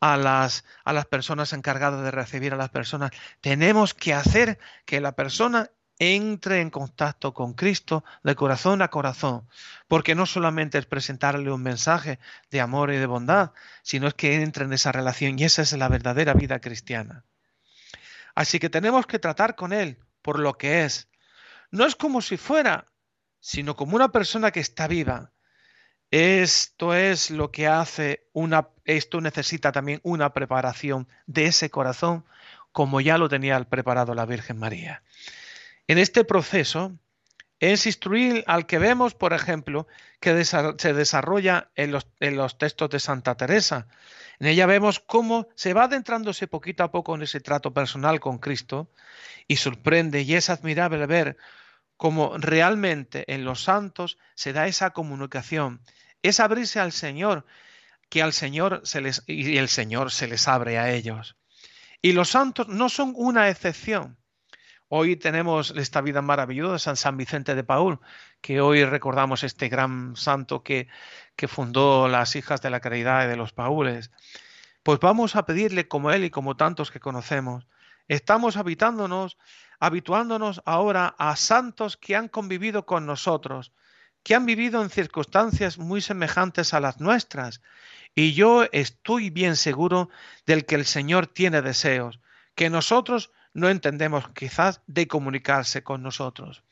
a 0.00 0.16
las, 0.16 0.64
a 0.84 0.92
las 0.92 1.06
personas 1.06 1.52
encargadas 1.54 2.04
de 2.04 2.10
recibir 2.10 2.52
a 2.52 2.58
las 2.58 2.68
personas, 2.68 3.12
tenemos 3.40 3.94
que 3.94 4.12
hacer 4.12 4.58
que 4.84 5.00
la 5.00 5.12
persona 5.12 5.70
entre 5.98 6.60
en 6.60 6.70
contacto 6.70 7.34
con 7.34 7.54
Cristo 7.54 8.04
de 8.22 8.34
corazón 8.34 8.82
a 8.82 8.88
corazón, 8.88 9.48
porque 9.88 10.14
no 10.14 10.26
solamente 10.26 10.78
es 10.78 10.86
presentarle 10.86 11.52
un 11.52 11.62
mensaje 11.62 12.18
de 12.50 12.60
amor 12.60 12.92
y 12.92 12.96
de 12.96 13.06
bondad, 13.06 13.52
sino 13.82 14.08
es 14.08 14.14
que 14.14 14.42
entre 14.42 14.64
en 14.64 14.72
esa 14.72 14.92
relación 14.92 15.38
y 15.38 15.44
esa 15.44 15.62
es 15.62 15.72
la 15.72 15.88
verdadera 15.88 16.34
vida 16.34 16.60
cristiana. 16.60 17.24
Así 18.34 18.58
que 18.58 18.70
tenemos 18.70 19.06
que 19.06 19.18
tratar 19.18 19.54
con 19.54 19.72
Él 19.72 19.98
por 20.22 20.40
lo 20.40 20.54
que 20.58 20.84
es. 20.84 21.08
No 21.70 21.86
es 21.86 21.94
como 21.94 22.20
si 22.22 22.36
fuera, 22.36 22.86
sino 23.40 23.76
como 23.76 23.94
una 23.94 24.10
persona 24.10 24.50
que 24.50 24.60
está 24.60 24.88
viva. 24.88 25.32
Esto 26.10 26.94
es 26.94 27.30
lo 27.30 27.50
que 27.50 27.66
hace 27.66 28.28
una, 28.32 28.68
esto 28.84 29.20
necesita 29.20 29.72
también 29.72 30.00
una 30.02 30.32
preparación 30.32 31.08
de 31.26 31.46
ese 31.46 31.70
corazón, 31.70 32.24
como 32.72 33.00
ya 33.00 33.18
lo 33.18 33.28
tenía 33.28 33.62
preparado 33.64 34.14
la 34.14 34.26
Virgen 34.26 34.58
María. 34.58 35.02
En 35.86 35.98
este 35.98 36.24
proceso 36.24 36.98
Es 37.60 37.86
instruir 37.86 38.44
al 38.46 38.66
que 38.66 38.78
vemos, 38.78 39.14
por 39.14 39.32
ejemplo, 39.32 39.86
que 40.20 40.44
se 40.44 40.92
desarrolla 40.92 41.70
en 41.76 41.92
los, 41.92 42.06
en 42.20 42.36
los 42.36 42.58
textos 42.58 42.90
de 42.90 43.00
Santa 43.00 43.36
Teresa. 43.36 43.86
En 44.38 44.48
ella 44.48 44.66
vemos 44.66 45.00
cómo 45.00 45.48
se 45.54 45.72
va 45.72 45.84
adentrándose 45.84 46.46
poquito 46.46 46.82
a 46.82 46.90
poco 46.90 47.14
en 47.14 47.22
ese 47.22 47.40
trato 47.40 47.72
personal 47.72 48.20
con 48.20 48.38
Cristo 48.38 48.90
y 49.46 49.56
sorprende 49.56 50.22
y 50.22 50.34
es 50.34 50.50
admirable 50.50 51.06
ver 51.06 51.36
cómo 51.96 52.36
realmente 52.36 53.24
en 53.32 53.44
los 53.44 53.62
santos 53.62 54.18
se 54.34 54.52
da 54.52 54.66
esa 54.66 54.90
comunicación, 54.90 55.80
es 56.22 56.40
abrirse 56.40 56.80
al 56.80 56.92
Señor, 56.92 57.46
que 58.10 58.22
al 58.22 58.32
Señor 58.32 58.82
se 58.84 59.00
les 59.00 59.22
y 59.26 59.56
el 59.56 59.68
Señor 59.68 60.10
se 60.10 60.26
les 60.26 60.48
abre 60.48 60.78
a 60.78 60.90
ellos. 60.92 61.36
Y 62.02 62.12
los 62.12 62.30
santos 62.30 62.68
no 62.68 62.88
son 62.88 63.14
una 63.16 63.48
excepción. 63.48 64.18
Hoy 64.96 65.16
tenemos 65.16 65.74
esta 65.76 66.00
vida 66.02 66.22
maravillosa 66.22 66.90
en 66.90 66.96
San 66.96 67.16
Vicente 67.16 67.56
de 67.56 67.64
Paul, 67.64 67.98
que 68.40 68.60
hoy 68.60 68.84
recordamos 68.84 69.42
este 69.42 69.68
gran 69.68 70.14
santo 70.14 70.62
que, 70.62 70.86
que 71.34 71.48
fundó 71.48 72.06
las 72.06 72.36
hijas 72.36 72.62
de 72.62 72.70
la 72.70 72.78
caridad 72.78 73.24
y 73.24 73.26
de 73.26 73.34
los 73.34 73.52
Paules. 73.52 74.12
Pues 74.84 75.00
vamos 75.00 75.34
a 75.34 75.46
pedirle 75.46 75.88
como 75.88 76.12
él 76.12 76.22
y 76.22 76.30
como 76.30 76.56
tantos 76.56 76.92
que 76.92 77.00
conocemos. 77.00 77.66
Estamos 78.06 78.56
habitándonos, 78.56 79.36
habituándonos 79.80 80.62
ahora 80.64 81.16
a 81.18 81.34
santos 81.34 81.96
que 81.96 82.14
han 82.14 82.28
convivido 82.28 82.86
con 82.86 83.04
nosotros, 83.04 83.72
que 84.22 84.36
han 84.36 84.46
vivido 84.46 84.80
en 84.80 84.90
circunstancias 84.90 85.76
muy 85.76 86.02
semejantes 86.02 86.72
a 86.72 86.78
las 86.78 87.00
nuestras. 87.00 87.62
Y 88.14 88.34
yo 88.34 88.68
estoy 88.70 89.30
bien 89.30 89.56
seguro 89.56 90.08
del 90.46 90.64
que 90.64 90.76
el 90.76 90.84
Señor 90.84 91.26
tiene 91.26 91.62
deseos, 91.62 92.20
que 92.54 92.70
nosotros 92.70 93.32
no 93.54 93.68
entendemos 93.70 94.28
quizás 94.30 94.82
de 94.86 95.08
comunicarse 95.08 95.82
con 95.82 96.02
nosotros. 96.02 96.62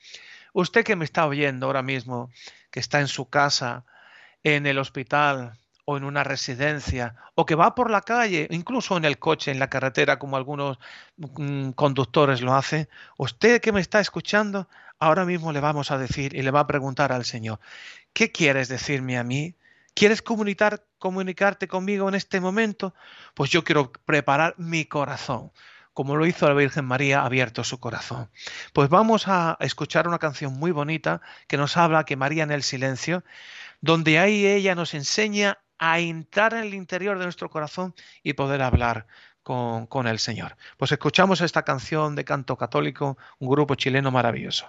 Usted 0.52 0.84
que 0.84 0.96
me 0.96 1.04
está 1.04 1.26
oyendo 1.26 1.66
ahora 1.66 1.82
mismo, 1.82 2.30
que 2.70 2.80
está 2.80 3.00
en 3.00 3.08
su 3.08 3.30
casa, 3.30 3.84
en 4.42 4.66
el 4.66 4.78
hospital 4.78 5.58
o 5.84 5.96
en 5.96 6.04
una 6.04 6.22
residencia, 6.24 7.16
o 7.34 7.46
que 7.46 7.54
va 7.54 7.74
por 7.74 7.90
la 7.90 8.02
calle, 8.02 8.46
incluso 8.50 8.96
en 8.96 9.04
el 9.04 9.18
coche, 9.18 9.50
en 9.50 9.58
la 9.58 9.68
carretera, 9.68 10.18
como 10.18 10.36
algunos 10.36 10.78
mm, 11.16 11.70
conductores 11.70 12.40
lo 12.40 12.54
hacen, 12.54 12.88
usted 13.16 13.60
que 13.60 13.72
me 13.72 13.80
está 13.80 13.98
escuchando, 14.00 14.68
ahora 14.98 15.24
mismo 15.24 15.52
le 15.52 15.60
vamos 15.60 15.90
a 15.90 15.98
decir 15.98 16.34
y 16.36 16.42
le 16.42 16.52
va 16.52 16.60
a 16.60 16.66
preguntar 16.66 17.12
al 17.12 17.24
Señor, 17.24 17.58
¿qué 18.12 18.30
quieres 18.30 18.68
decirme 18.68 19.18
a 19.18 19.24
mí? 19.24 19.56
¿Quieres 19.94 20.22
comunicar, 20.22 20.84
comunicarte 20.98 21.66
conmigo 21.66 22.08
en 22.08 22.14
este 22.14 22.40
momento? 22.40 22.94
Pues 23.34 23.50
yo 23.50 23.64
quiero 23.64 23.92
preparar 24.04 24.54
mi 24.58 24.84
corazón, 24.84 25.50
como 25.94 26.16
lo 26.16 26.26
hizo 26.26 26.49
la 26.49 26.54
Virgen 26.54 26.84
María, 26.84 27.25
abierto 27.25 27.64
su 27.64 27.78
corazón. 27.80 28.30
Pues 28.72 28.88
vamos 28.88 29.28
a 29.28 29.56
escuchar 29.61 30.08
una 30.08 30.18
canción 30.18 30.54
muy 30.54 30.70
bonita 30.70 31.20
que 31.46 31.56
nos 31.56 31.76
habla 31.76 32.04
que 32.04 32.16
María 32.16 32.42
en 32.44 32.50
el 32.50 32.62
silencio, 32.62 33.25
donde 33.80 34.18
ahí 34.18 34.46
ella 34.46 34.75
nos 34.75 34.94
enseña 34.94 35.58
a 35.78 35.99
entrar 35.99 36.54
en 36.54 36.61
el 36.61 36.75
interior 36.75 37.18
de 37.18 37.25
nuestro 37.25 37.50
corazón 37.50 37.94
y 38.22 38.34
poder 38.34 38.62
hablar 38.62 39.06
con, 39.42 39.87
con 39.87 40.06
el 40.06 40.18
Señor. 40.18 40.56
Pues 40.76 40.92
escuchamos 40.92 41.40
esta 41.40 41.62
canción 41.64 42.14
de 42.14 42.25
canto 42.25 42.56
católico, 42.56 43.18
un 43.38 43.49
grupo 43.49 43.75
chileno 43.75 44.11
maravilloso. 44.11 44.68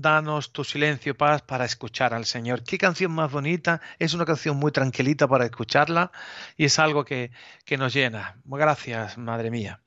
danos 0.00 0.52
tu 0.52 0.64
silencio 0.64 1.16
paz 1.16 1.42
para 1.42 1.64
escuchar 1.64 2.14
al 2.14 2.24
Señor. 2.24 2.62
Qué 2.64 2.78
canción 2.78 3.12
más 3.12 3.30
bonita, 3.30 3.80
es 3.98 4.14
una 4.14 4.24
canción 4.24 4.56
muy 4.56 4.72
tranquilita 4.72 5.28
para 5.28 5.44
escucharla 5.44 6.12
y 6.56 6.64
es 6.64 6.78
algo 6.78 7.04
que, 7.04 7.30
que 7.64 7.76
nos 7.76 7.92
llena. 7.92 8.36
Gracias, 8.44 9.18
Madre 9.18 9.50
mía. 9.50 9.80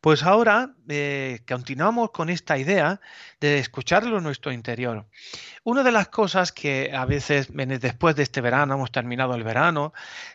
Pues 0.00 0.22
ahora 0.22 0.74
eh, 0.88 1.40
continuamos 1.48 2.12
con 2.12 2.30
esta 2.30 2.56
idea 2.56 3.00
de 3.40 3.58
escucharlo 3.58 4.18
en 4.18 4.24
nuestro 4.24 4.52
interior. 4.52 5.06
Una 5.64 5.82
de 5.82 5.92
las 5.92 6.08
cosas 6.08 6.50
que 6.50 6.92
a 6.94 7.04
veces 7.04 7.48
después 7.52 8.16
de 8.16 8.22
este 8.22 8.40
verano, 8.40 8.74
hemos 8.74 8.90
terminado 8.90 9.34
el 9.34 9.44
verano, 9.44 9.92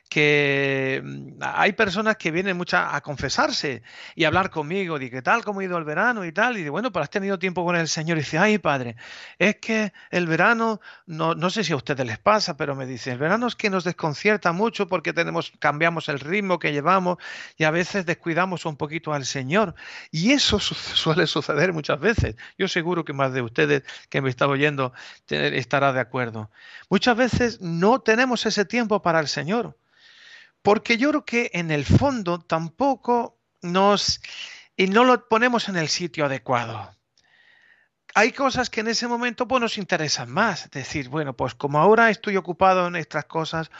que 0.09 1.01
mm, 1.03 1.39
hay 1.41 1.73
personas 1.73 2.17
que 2.17 2.31
vienen 2.31 2.55
mucha 2.55 2.95
a 2.95 3.01
confesarse 3.01 3.81
y 4.15 4.25
hablar 4.25 4.51
conmigo, 4.51 4.99
de 4.99 5.09
qué 5.09 5.21
tal, 5.21 5.43
cómo 5.43 5.59
ha 5.59 5.63
ido 5.63 5.77
el 5.77 5.83
verano 5.83 6.23
y 6.23 6.31
tal, 6.31 6.57
y 6.57 6.63
de 6.63 6.69
bueno, 6.69 6.91
pero 6.91 7.03
has 7.03 7.09
tenido 7.09 7.39
tiempo 7.39 7.65
con 7.65 7.75
el 7.75 7.87
Señor 7.87 8.17
y 8.17 8.21
dice, 8.21 8.37
ay 8.37 8.59
padre, 8.59 8.95
es 9.39 9.55
que 9.55 9.91
el 10.11 10.27
verano, 10.27 10.79
no, 11.07 11.33
no 11.33 11.49
sé 11.49 11.63
si 11.63 11.73
a 11.73 11.77
ustedes 11.77 12.05
les 12.05 12.19
pasa, 12.19 12.55
pero 12.57 12.75
me 12.75 12.85
dice, 12.85 13.11
el 13.11 13.17
verano 13.17 13.47
es 13.47 13.55
que 13.55 13.71
nos 13.71 13.83
desconcierta 13.83 14.51
mucho 14.51 14.87
porque 14.87 15.13
tenemos, 15.13 15.51
cambiamos 15.59 16.09
el 16.09 16.19
ritmo 16.19 16.59
que 16.59 16.71
llevamos 16.71 17.17
y 17.57 17.63
a 17.63 17.71
veces 17.71 18.05
descuidamos 18.05 18.65
un 18.65 18.77
poquito 18.77 19.13
al 19.13 19.25
Señor. 19.25 19.73
Y 20.11 20.31
eso 20.31 20.59
suele 20.59 21.25
suceder 21.25 21.73
muchas 21.73 21.99
veces. 21.99 22.35
Yo 22.57 22.67
seguro 22.67 22.92
que 23.03 23.13
más 23.13 23.33
de 23.33 23.41
ustedes 23.41 23.83
que 24.09 24.21
me 24.21 24.29
está 24.29 24.47
oyendo 24.47 24.93
estará 25.27 25.91
de 25.91 25.99
acuerdo. 25.99 26.51
Muchas 26.89 27.17
veces 27.17 27.61
no 27.61 28.01
tenemos 28.01 28.45
ese 28.45 28.65
tiempo 28.65 29.01
para 29.01 29.19
el 29.19 29.27
Señor. 29.27 29.77
Porque 30.61 30.97
yo 30.97 31.09
creo 31.09 31.25
que 31.25 31.51
en 31.53 31.71
el 31.71 31.85
fondo 31.85 32.39
tampoco 32.39 33.37
nos... 33.61 34.21
y 34.77 34.87
no 34.87 35.03
lo 35.03 35.27
ponemos 35.27 35.67
en 35.67 35.75
el 35.77 35.89
sitio 35.89 36.25
adecuado. 36.25 36.95
Hay 38.15 38.31
cosas 38.31 38.69
que 38.69 38.81
en 38.81 38.87
ese 38.87 39.07
momento 39.07 39.47
pues, 39.47 39.59
nos 39.59 39.77
interesan 39.77 40.29
más. 40.29 40.69
Decir, 40.69 41.09
bueno, 41.09 41.35
pues 41.35 41.55
como 41.55 41.79
ahora 41.79 42.09
estoy 42.11 42.37
ocupado 42.37 42.87
en 42.87 42.95
estas 42.95 43.25
cosas, 43.25 43.71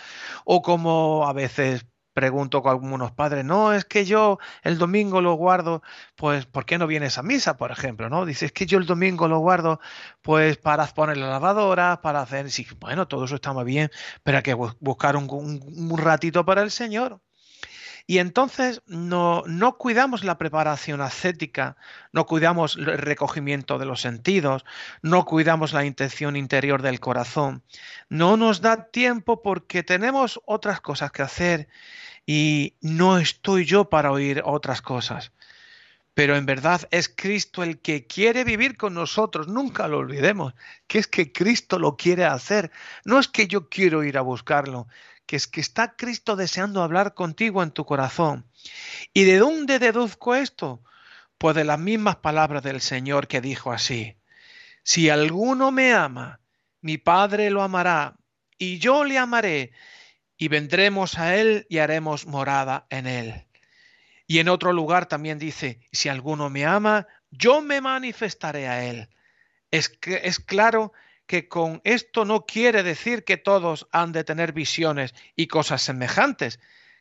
o 0.44 0.62
como 0.62 1.26
a 1.28 1.34
veces 1.34 1.86
pregunto 2.14 2.62
con 2.62 2.72
algunos 2.72 3.12
padres, 3.12 3.44
no, 3.46 3.74
es 3.74 3.86
que 3.86 4.06
yo 4.06 4.40
el 4.64 4.78
domingo 4.78 5.22
lo 5.22 5.34
guardo, 5.34 5.82
pues, 6.16 6.46
¿por 6.46 6.66
qué 6.66 6.78
no 6.78 6.88
vienes 6.88 7.18
a 7.18 7.24
misa, 7.24 7.58
por 7.58 7.72
ejemplo? 7.72 8.10
¿no? 8.10 8.26
Dice, 8.26 8.46
es 8.46 8.52
que 8.52 8.66
yo 8.66 8.78
el 8.78 8.86
domingo 8.86 9.28
lo 9.28 9.40
guardo, 9.40 9.80
pues, 10.22 10.58
para 10.58 10.86
poner 10.88 11.18
la 11.18 11.28
lavadora, 11.30 12.02
para 12.02 12.22
hacer, 12.22 12.50
sí, 12.52 12.68
bueno, 12.80 13.08
todo 13.08 13.26
eso 13.26 13.36
está 13.36 13.54
muy 13.54 13.66
bien, 13.66 13.92
pero 14.24 14.38
hay 14.38 14.44
que 14.44 14.54
buscar 14.54 15.16
un, 15.16 15.28
un, 15.30 15.98
ratito 15.98 16.46
para 16.46 16.62
el 16.62 16.72
Señor. 16.72 17.20
Y 18.06 18.18
entonces 18.18 18.82
no, 18.86 19.44
no, 19.48 19.78
cuidamos 19.78 20.26
la 20.26 20.38
preparación 20.38 21.00
ascética, 21.00 21.78
no 22.12 22.26
cuidamos 22.26 22.76
el 22.76 22.98
recogimiento 22.98 23.78
de 23.78 23.86
los 23.86 24.02
sentidos, 24.02 24.66
no 25.02 25.24
cuidamos 25.24 25.72
la 25.72 25.86
intención 25.86 26.36
interior 26.36 26.82
del 26.82 27.00
corazón. 27.00 27.64
No 28.10 28.36
nos 28.36 28.60
da 28.60 28.92
tiempo 28.92 29.42
porque 29.42 29.84
tenemos 29.84 30.42
otras 30.46 30.82
cosas 30.82 31.12
que 31.12 31.22
hacer 31.22 31.70
y 32.26 32.76
no 32.82 33.18
estoy 33.20 33.66
yo 33.66 33.90
para 33.90 34.12
oír 34.12 34.42
otras 34.44 34.82
cosas. 34.82 35.32
Pero 36.14 36.36
en 36.36 36.46
verdad 36.46 36.82
es 36.92 37.10
Cristo 37.10 37.64
el 37.64 37.80
que 37.80 38.06
quiere 38.06 38.44
vivir 38.44 38.78
con 38.78 38.94
nosotros. 38.94 39.48
Nunca 39.48 39.88
lo 39.88 39.98
olvidemos, 39.98 40.54
que 40.88 41.00
es 41.00 41.08
que 41.08 41.32
Cristo 41.32 41.80
lo 41.80 41.96
quiere 41.98 42.26
hacer. 42.26 42.72
No 43.04 43.18
es 43.18 43.28
que 43.28 43.48
yo 43.48 43.68
quiero 43.68 44.04
ir 44.04 44.18
a 44.18 44.22
buscarlo, 44.22 44.88
que 45.26 45.36
es 45.36 45.48
que 45.48 45.62
está 45.62 45.96
Cristo 45.96 46.36
deseando 46.36 46.84
hablar 46.84 47.14
contigo 47.14 47.64
en 47.64 47.72
tu 47.72 47.86
corazón. 47.86 48.46
¿Y 49.14 49.24
de 49.24 49.38
dónde 49.38 49.80
deduzco 49.80 50.36
esto? 50.36 50.84
Pues 51.38 51.56
de 51.56 51.64
las 51.64 51.80
mismas 51.80 52.18
palabras 52.18 52.64
del 52.64 52.82
Señor 52.82 53.28
que 53.28 53.42
dijo 53.42 53.72
así. 53.72 54.18
Si 54.84 55.10
alguno 55.10 55.72
me 55.72 55.94
ama, 55.94 56.40
mi 56.82 56.98
Padre 56.98 57.50
lo 57.50 57.64
amará, 57.64 58.18
y 58.58 58.80
yo 58.80 59.04
le 59.04 59.18
amaré 59.18 59.72
y 60.38 60.48
vendremos 60.48 61.18
a 61.18 61.36
él 61.36 61.66
y 61.70 61.80
haremos 61.80 62.26
morada 62.26 62.86
en 62.90 63.08
él. 63.08 63.46
Y 64.28 64.40
en 64.40 64.50
otro 64.50 64.74
lugar 64.74 65.06
también 65.08 65.38
dice, 65.38 65.80
si 65.92 66.10
alguno 66.10 66.50
me 66.50 66.66
ama, 66.66 67.08
yo 67.30 67.62
me 67.62 67.82
manifestaré 67.82 68.68
a 68.68 68.86
él. 68.86 69.10
Es, 69.72 69.98
es 70.06 70.40
claro 70.40 70.94
que 71.26 71.48
con 71.48 71.82
esto 71.84 72.26
no 72.26 72.46
quiere 72.46 72.84
decir 72.84 73.24
que 73.24 73.38
todos 73.38 73.88
han 73.92 74.12
de 74.12 74.24
tener 74.24 74.54
visiones 74.54 75.14
y 75.36 75.48
cosas 75.48 75.82
semejantes, 75.82 76.60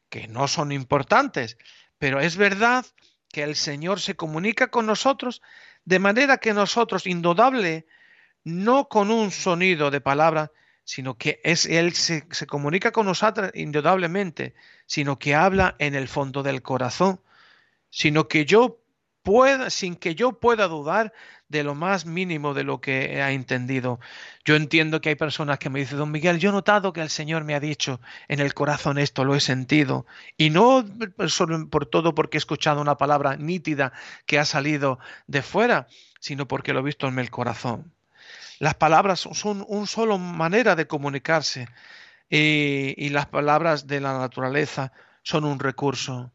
que 0.08 0.28
no 0.28 0.48
son 0.48 0.72
importantes, 0.72 1.58
pero 1.98 2.20
es 2.20 2.36
verdad 2.36 2.84
que 3.28 3.42
el 3.42 3.56
Señor 3.56 4.00
se 4.00 4.14
comunica 4.14 4.68
con 4.68 4.86
nosotros 4.86 5.42
de 5.84 5.98
manera 5.98 6.38
que 6.38 6.52
nosotros, 6.52 7.06
indudable, 7.06 7.86
no 8.44 8.88
con 8.88 9.10
un 9.10 9.30
sonido 9.30 9.90
de 9.90 10.00
palabra, 10.00 10.52
sino 10.84 11.16
que 11.16 11.40
es 11.44 11.66
Él 11.66 11.94
se, 11.94 12.26
se 12.30 12.46
comunica 12.46 12.92
con 12.92 13.06
nosotros 13.06 13.50
indudablemente, 13.54 14.54
sino 14.86 15.18
que 15.18 15.34
habla 15.34 15.76
en 15.78 15.94
el 15.94 16.08
fondo 16.08 16.42
del 16.42 16.62
corazón, 16.62 17.20
sino 17.90 18.28
que 18.28 18.44
yo 18.44 18.81
sin 19.68 19.96
que 19.96 20.14
yo 20.14 20.40
pueda 20.40 20.66
dudar 20.68 21.12
de 21.48 21.62
lo 21.62 21.74
más 21.74 22.06
mínimo 22.06 22.54
de 22.54 22.64
lo 22.64 22.80
que 22.80 23.22
ha 23.22 23.30
entendido. 23.30 24.00
Yo 24.44 24.56
entiendo 24.56 25.00
que 25.00 25.10
hay 25.10 25.14
personas 25.14 25.58
que 25.58 25.70
me 25.70 25.80
dicen, 25.80 25.98
don 25.98 26.10
Miguel, 26.10 26.38
yo 26.38 26.48
he 26.48 26.52
notado 26.52 26.92
que 26.92 27.02
el 27.02 27.10
Señor 27.10 27.44
me 27.44 27.54
ha 27.54 27.60
dicho 27.60 28.00
en 28.28 28.40
el 28.40 28.54
corazón 28.54 28.98
esto, 28.98 29.24
lo 29.24 29.34
he 29.34 29.40
sentido, 29.40 30.06
y 30.36 30.50
no 30.50 30.84
solo 31.28 31.68
por 31.68 31.86
todo 31.86 32.14
porque 32.14 32.36
he 32.36 32.40
escuchado 32.40 32.80
una 32.80 32.96
palabra 32.96 33.36
nítida 33.36 33.92
que 34.26 34.38
ha 34.38 34.44
salido 34.44 34.98
de 35.26 35.42
fuera, 35.42 35.86
sino 36.20 36.48
porque 36.48 36.72
lo 36.72 36.80
he 36.80 36.84
visto 36.84 37.06
en 37.06 37.18
el 37.18 37.30
corazón. 37.30 37.92
Las 38.58 38.74
palabras 38.74 39.20
son 39.20 39.64
una 39.68 39.86
solo 39.86 40.18
manera 40.18 40.74
de 40.74 40.86
comunicarse 40.86 41.68
y, 42.30 43.10
las 43.10 43.26
palabras 43.26 43.86
de 43.86 44.00
la 44.00 44.18
naturaleza 44.18 44.92
son 45.22 45.44
un 45.44 45.58
recurso. 45.58 46.32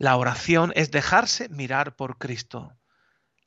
La 0.00 0.16
oración 0.16 0.72
es 0.76 0.90
dejarse 0.90 1.50
mirar 1.50 1.94
por 1.94 2.16
Cristo. 2.16 2.72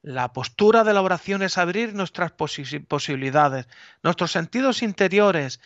La 0.04 0.34
postura 0.34 0.84
de 0.84 0.94
la 0.94 1.02
oración 1.02 1.42
es 1.42 1.58
abrir 1.58 1.96
nuestras 1.96 2.32
posibilidades, 2.32 3.68
nuestros 4.04 4.32
sentidos 4.32 4.84
interiores, 4.84 5.60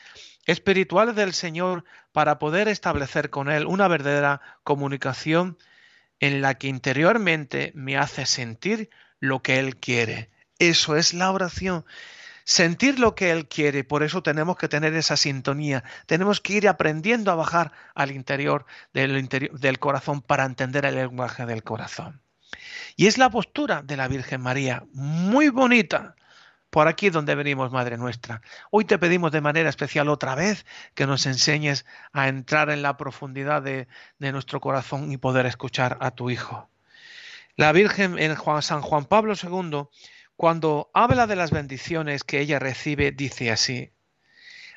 espirituales 0.45 1.13
del 1.17 1.33
Señor, 1.33 1.83
para 2.13 2.39
poder 2.39 2.69
establecer 2.69 3.29
con 3.29 3.49
Él 3.51 3.65
una 3.65 3.89
verdadera 3.89 4.39
comunicación 4.63 5.57
en 6.21 6.41
la 6.41 6.53
que 6.53 6.69
interiormente 6.69 7.73
me 7.75 7.97
hace 7.97 8.25
sentir 8.25 8.89
lo 9.19 9.41
que 9.41 9.59
Él 9.59 9.75
quiere. 9.75 10.29
Eso 10.57 10.95
es 10.95 11.13
la 11.13 11.33
oración 11.33 11.83
sentir 12.47 12.97
lo 12.97 13.13
que 13.13 13.29
Él 13.31 13.49
quiere. 13.49 13.83
Por 13.83 14.03
eso 14.03 14.23
tenemos 14.23 14.55
que 14.55 14.69
tener 14.69 14.93
esa 14.95 15.17
sintonía. 15.17 15.83
Tenemos 16.05 16.39
que 16.39 16.53
ir 16.53 16.69
aprendiendo 16.69 17.29
a 17.29 17.35
bajar 17.35 17.73
al 17.93 18.11
interior 18.11 18.65
del, 18.93 19.17
interior, 19.17 19.59
del 19.59 19.79
corazón 19.79 20.21
para 20.21 20.45
entender 20.45 20.85
el 20.85 20.95
lenguaje 20.95 21.45
del 21.45 21.61
corazón. 21.63 22.21
Y 22.95 23.07
es 23.07 23.17
la 23.17 23.29
postura 23.29 23.81
de 23.81 23.97
la 23.97 24.07
Virgen 24.07 24.41
María, 24.41 24.85
muy 24.93 25.49
bonita. 25.49 26.15
Por 26.69 26.87
aquí 26.87 27.09
donde 27.09 27.35
venimos, 27.35 27.71
Madre 27.71 27.97
nuestra. 27.97 28.41
Hoy 28.71 28.85
te 28.85 28.97
pedimos 28.97 29.33
de 29.33 29.41
manera 29.41 29.69
especial 29.69 30.07
otra 30.07 30.33
vez 30.33 30.65
que 30.95 31.05
nos 31.05 31.25
enseñes 31.25 31.85
a 32.13 32.29
entrar 32.29 32.69
en 32.69 32.81
la 32.81 32.95
profundidad 32.95 33.61
de, 33.61 33.89
de 34.19 34.31
nuestro 34.31 34.61
corazón 34.61 35.11
y 35.11 35.17
poder 35.17 35.45
escuchar 35.45 35.97
a 35.99 36.11
tu 36.11 36.29
Hijo. 36.29 36.69
La 37.57 37.73
Virgen 37.73 38.19
en 38.19 38.35
Juan, 38.35 38.61
San 38.61 38.81
Juan 38.81 39.05
Pablo 39.05 39.33
II 39.41 39.87
cuando 40.37 40.89
habla 40.93 41.27
de 41.27 41.35
las 41.35 41.51
bendiciones 41.51 42.23
que 42.23 42.39
ella 42.39 42.59
recibe, 42.59 43.11
dice 43.11 43.51
así, 43.51 43.91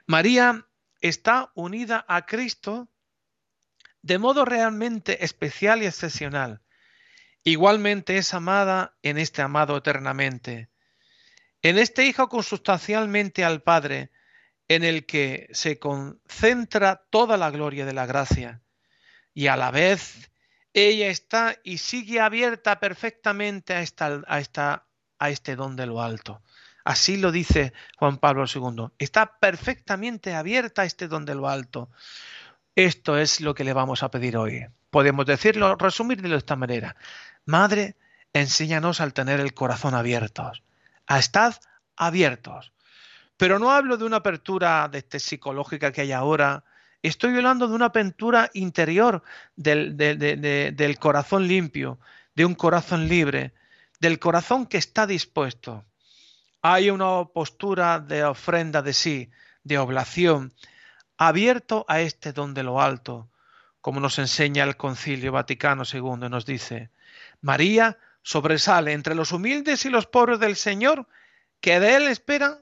María 0.07 0.67
está 1.01 1.53
unida 1.55 2.05
a 2.09 2.27
Cristo 2.27 2.89
de 4.03 4.19
modo 4.19 4.45
realmente 4.45 5.25
especial 5.25 5.83
y 5.83 5.87
excepcional. 5.87 6.63
Igualmente 7.45 8.17
es 8.17 8.35
amada 8.35 8.97
en 9.03 9.19
este 9.19 9.43
amado 9.43 9.77
eternamente. 9.77 10.69
En 11.63 11.79
este 11.79 12.07
Hijo 12.07 12.29
consustancialmente 12.29 13.45
al 13.45 13.63
Padre, 13.63 14.11
en 14.69 14.83
el 14.83 15.05
que 15.05 15.49
se 15.53 15.79
concentra 15.79 17.05
toda 17.11 17.37
la 17.37 17.51
gloria 17.51 17.85
de 17.85 17.93
la 17.93 18.07
gracia. 18.07 18.63
Y 19.35 19.49
a 19.49 19.57
la 19.57 19.71
vez 19.71 20.31
ella 20.73 21.09
está 21.09 21.59
y 21.65 21.79
sigue 21.79 22.21
abierta 22.21 22.81
perfectamente 22.81 23.75
a 23.75 23.83
esta, 23.83 24.87
a 25.21 25.31
este 25.31 25.55
don 25.55 25.77
de 25.77 25.87
lo 25.87 26.03
alto. 26.03 26.43
Así 26.83 27.19
lo 27.19 27.31
dice 27.31 27.73
Juan 27.99 28.19
Pablo 28.19 28.47
II. 28.53 28.89
Está 28.99 29.39
perfectamente 29.39 30.35
abierta 30.35 30.85
este 30.85 31.07
don 31.07 31.25
de 31.25 31.37
lo 31.37 31.49
alto. 31.49 31.91
Esto 32.75 33.19
es 33.19 33.41
lo 33.41 33.55
que 33.55 33.65
le 33.65 33.73
vamos 33.73 34.03
a 34.03 34.11
pedir 34.11 34.37
hoy. 34.37 34.67
Podemos 34.91 35.27
decirlo, 35.27 35.77
resumirlo 35.77 36.31
de 36.31 36.37
esta 36.37 36.57
manera. 36.57 36.97
Madre, 37.45 37.97
enséñanos 38.33 39.01
al 39.01 39.13
tener 39.13 39.41
el 39.41 39.55
corazón 39.55 39.95
abierto, 39.95 40.51
a 41.07 41.19
estar 41.19 41.55
abiertos. 41.97 42.73
Pero 43.37 43.59
no 43.59 43.71
hablo 43.71 43.97
de 43.97 44.05
una 44.05 44.17
apertura 44.17 44.89
de 44.89 44.99
este 44.99 45.21
psicológica 45.21 45.93
que 45.93 46.03
hay 46.03 46.13
ahora. 46.13 46.65
Estoy 47.03 47.37
hablando 47.37 47.69
de 47.69 47.75
una 47.75 47.87
apertura 47.87 48.51
interior 48.55 49.23
del, 49.57 49.97
del 49.97 50.99
corazón 50.99 51.47
limpio, 51.47 51.99
de 52.35 52.45
un 52.45 52.55
corazón 52.55 53.09
libre, 53.09 53.53
del 54.01 54.19
corazón 54.19 54.67
que 54.67 54.79
está 54.79 55.07
dispuesto. 55.07 55.85
Hay 56.63 56.91
una 56.91 57.25
postura 57.27 58.01
de 58.01 58.25
ofrenda 58.25 58.83
de 58.83 58.93
sí, 58.93 59.31
de 59.63 59.79
oblación, 59.79 60.53
abierto 61.17 61.85
a 61.89 62.01
este 62.01 62.33
don 62.33 62.55
de 62.55 62.63
lo 62.63 62.81
alto, 62.81 63.31
como 63.81 64.01
nos 64.01 64.19
enseña 64.19 64.65
el 64.65 64.77
Concilio 64.77 65.33
Vaticano 65.33 65.85
II, 65.91 66.29
nos 66.29 66.45
dice, 66.45 66.91
María 67.41 67.99
sobresale 68.23 68.93
entre 68.93 69.15
los 69.15 69.33
humildes 69.33 69.85
y 69.85 69.91
los 69.91 70.07
pobres 70.07 70.41
del 70.41 70.57
Señor, 70.57 71.07
que 71.61 71.81
de 71.81 71.97
Él 71.97 72.09
esperan 72.09 72.59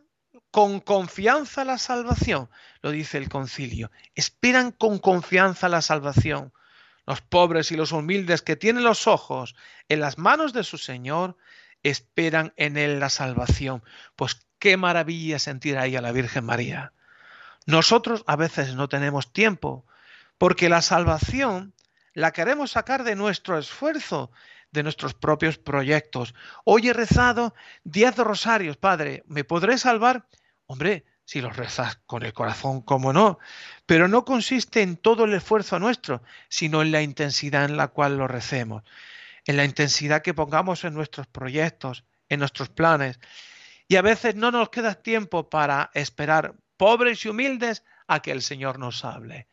con 0.51 0.81
confianza 0.81 1.65
la 1.65 1.79
salvación, 1.79 2.49
lo 2.83 2.91
dice 2.91 3.19
el 3.19 3.29
concilio. 3.29 3.91
Esperan 4.15 4.73
con 4.73 4.99
confianza 4.99 5.69
la 5.69 5.83
salvación. 5.83 6.53
Los 7.09 7.23
pobres 7.23 7.73
y 7.73 7.77
los 7.79 7.93
humildes 7.93 8.43
que 8.43 8.55
tienen 8.55 8.85
los 8.85 9.07
ojos 9.07 9.57
en 9.89 10.01
las 10.01 10.19
manos 10.19 10.53
de 10.53 10.63
su 10.63 10.77
Señor, 10.77 11.39
esperan 11.83 12.53
en 12.57 12.77
Él 12.77 13.01
la 13.01 13.09
salvación. 13.09 13.83
Pues 14.15 14.47
qué 14.59 14.77
maravilla 14.77 15.39
sentir 15.39 15.79
ahí 15.79 15.97
a 15.97 16.03
la 16.03 16.13
Virgen 16.13 16.45
María. 16.45 16.93
Nosotros 17.65 18.25
a 18.27 18.37
veces 18.37 18.75
no 18.75 18.91
tenemos 18.91 19.33
tiempo, 19.33 19.87
porque 20.37 20.69
la 20.69 20.83
salvación 20.83 21.73
la 22.13 22.33
queremos 22.33 22.73
sacar 22.73 23.05
de 23.05 23.17
nuestro 23.17 23.57
esfuerzo, 23.57 24.31
de 24.71 24.83
nuestros 24.83 25.15
propios 25.15 25.57
proyectos. 25.57 26.35
Hoy 26.65 26.91
he 26.91 26.93
rezado 26.93 27.55
diez 27.85 28.19
rosarios, 28.19 28.77
Padre, 28.77 29.23
¿me 29.25 29.45
podré 29.45 29.79
salvar? 29.79 30.29
Hombre, 30.67 31.07
si 31.29 31.43
los 31.43 31.55
rezas 31.55 32.01
con 32.07 32.23
el 32.23 32.33
corazón, 32.33 32.81
cómo 32.81 33.13
no. 33.13 33.39
Pero 33.85 34.09
no 34.09 34.25
consiste 34.25 34.81
en 34.81 34.97
todo 34.97 35.27
el 35.27 35.35
esfuerzo 35.35 35.79
nuestro, 35.79 36.23
sino 36.49 36.81
en 36.81 36.91
la 36.91 37.03
intensidad 37.03 37.67
en 37.67 37.77
la 37.77 37.89
cual 37.89 38.17
lo 38.17 38.27
recemos, 38.27 38.83
en 39.45 39.59
la 39.59 39.67
intensidad 39.67 40.23
que 40.23 40.33
pongamos 40.33 40.85
en 40.85 40.95
nuestros 40.95 41.27
proyectos, 41.27 42.07
en 42.31 42.41
nuestros 42.41 42.71
planes. 42.71 43.21
Y 43.89 43.97
a 43.97 44.03
veces 44.03 44.37
no 44.37 44.51
nos 44.51 44.71
queda 44.71 44.95
tiempo 44.95 45.51
para 45.51 45.91
esperar, 45.93 46.55
pobres 46.79 47.23
y 47.27 47.29
humildes, 47.29 47.85
a 48.07 48.23
que 48.23 48.31
el 48.31 48.41
Señor 48.41 48.79
nos 48.79 49.05
hable. 49.05 49.49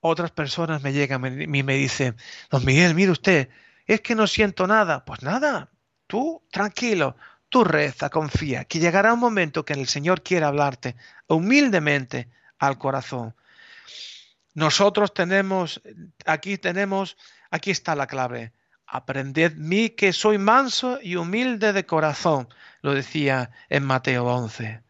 Otras 0.00 0.32
personas 0.32 0.82
me 0.82 0.92
llegan 0.92 1.24
y 1.40 1.62
me 1.62 1.76
dicen, 1.76 2.14
don 2.50 2.62
Miguel, 2.62 2.94
mire 2.94 3.12
usted, 3.12 3.48
es 3.86 4.02
que 4.02 4.14
no 4.14 4.26
siento 4.26 4.66
nada. 4.66 5.06
Pues 5.06 5.22
nada, 5.22 5.70
tú 6.06 6.46
tranquilo, 6.50 7.16
tú 7.48 7.64
reza, 7.64 8.10
confía, 8.10 8.64
que 8.64 8.78
llegará 8.78 9.12
un 9.12 9.20
momento 9.20 9.64
que 9.64 9.74
el 9.74 9.86
Señor 9.86 10.22
quiera 10.22 10.48
hablarte 10.48 10.96
humildemente 11.26 12.28
al 12.58 12.78
corazón. 12.78 13.34
Nosotros 14.54 15.12
tenemos, 15.12 15.82
aquí 16.24 16.58
tenemos, 16.58 17.16
aquí 17.50 17.70
está 17.70 17.94
la 17.94 18.06
clave. 18.06 18.52
Aprended 18.86 19.56
mí 19.56 19.90
que 19.90 20.12
soy 20.12 20.38
manso 20.38 20.98
y 21.02 21.16
humilde 21.16 21.72
de 21.72 21.84
corazón, 21.84 22.48
lo 22.82 22.94
decía 22.94 23.50
en 23.68 23.84
Mateo 23.84 24.24
11. 24.24 24.82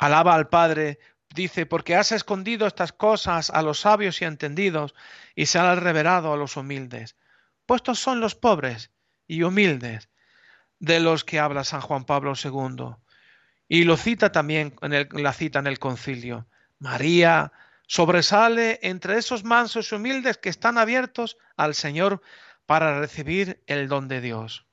Alaba 0.00 0.34
al 0.34 0.48
Padre, 0.48 1.00
dice, 1.34 1.66
porque 1.66 1.96
has 1.96 2.12
escondido 2.12 2.66
estas 2.66 2.92
cosas 2.92 3.50
a 3.50 3.62
los 3.62 3.80
sabios 3.80 4.22
y 4.22 4.24
entendidos 4.24 4.94
y 5.34 5.46
se 5.46 5.58
han 5.58 5.80
revelado 5.80 6.32
a 6.32 6.36
los 6.36 6.56
humildes. 6.56 7.16
Puestos 7.66 7.98
son 7.98 8.20
los 8.20 8.34
pobres 8.34 8.90
y 9.26 9.42
humildes 9.42 10.08
de 10.78 11.00
los 11.00 11.24
que 11.24 11.38
habla 11.38 11.64
San 11.64 11.80
Juan 11.80 12.04
Pablo 12.04 12.34
II. 12.42 12.96
Y 13.68 13.84
lo 13.84 13.96
cita 13.96 14.32
también 14.32 14.74
en 14.82 15.08
la 15.22 15.32
cita 15.32 15.58
en 15.58 15.66
el 15.66 15.78
concilio. 15.78 16.46
María 16.78 17.52
sobresale 17.86 18.78
entre 18.82 19.18
esos 19.18 19.44
mansos 19.44 19.90
y 19.90 19.94
humildes 19.94 20.38
que 20.38 20.48
están 20.48 20.78
abiertos 20.78 21.36
al 21.56 21.74
Señor 21.74 22.22
para 22.66 23.00
recibir 23.00 23.62
el 23.66 23.88
don 23.88 24.08
de 24.08 24.20
Dios. 24.20 24.66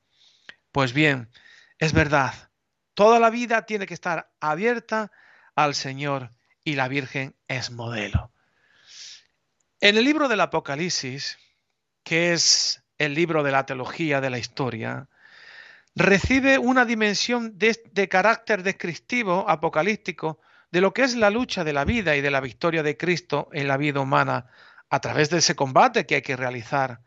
Pues 0.70 0.92
bien, 0.92 1.30
es 1.78 1.92
verdad, 1.92 2.50
toda 2.94 3.18
la 3.18 3.30
vida 3.30 3.66
tiene 3.66 3.86
que 3.86 3.94
estar 3.94 4.30
abierta 4.40 5.10
al 5.54 5.74
Señor 5.74 6.30
y 6.62 6.74
la 6.74 6.88
Virgen 6.88 7.34
es 7.48 7.70
modelo. 7.70 8.32
En 9.80 9.96
el 9.96 10.04
libro 10.04 10.28
del 10.28 10.40
Apocalipsis, 10.40 11.38
que 12.02 12.32
es 12.32 12.82
el 12.98 13.14
libro 13.14 13.42
de 13.42 13.52
la 13.52 13.66
teología 13.66 14.20
de 14.20 14.30
la 14.30 14.38
historia, 14.38 15.08
recibe 15.96 16.58
una 16.58 16.84
dimensión 16.84 17.58
de, 17.58 18.08
carácter 18.08 18.62
descriptivo, 18.62 19.48
apocalíptico, 19.48 20.38
de 20.70 20.80
lo 20.82 20.92
que 20.92 21.02
es 21.02 21.16
la 21.16 21.30
lucha 21.30 21.64
de 21.64 21.72
la 21.72 21.84
vida 21.84 22.14
y 22.16 22.20
de 22.20 22.30
la 22.30 22.40
victoria 22.40 22.82
de 22.82 22.96
Cristo 22.96 23.48
en 23.52 23.66
la 23.66 23.78
vida 23.78 24.00
humana 24.00 24.46
a 24.90 25.00
través 25.00 25.30
de 25.30 25.38
ese 25.38 25.56
combate 25.56 26.06
que 26.06 26.16
hay 26.16 26.22
que 26.22 26.36
realizar, 26.36 27.00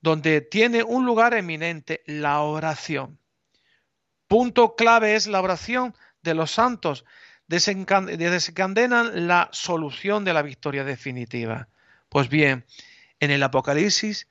donde 0.00 0.42
tiene 0.42 0.82
un 0.82 1.06
lugar 1.06 1.32
eminente 1.34 2.02
la 2.06 2.40
oración. 2.42 3.18
Punto 4.26 4.76
clave 4.76 5.14
es 5.14 5.26
la 5.26 5.40
oración 5.40 5.96
de 6.22 6.34
los 6.34 6.50
santos, 6.50 7.06
desencadenan 7.46 9.26
la 9.26 9.48
solución 9.52 10.24
de 10.24 10.34
la 10.34 10.42
victoria 10.42 10.84
definitiva. 10.84 11.68
Pues 12.10 12.28
bien, 12.28 12.66
en 13.20 13.30
el 13.30 13.42
Apocalipsis 13.42 14.28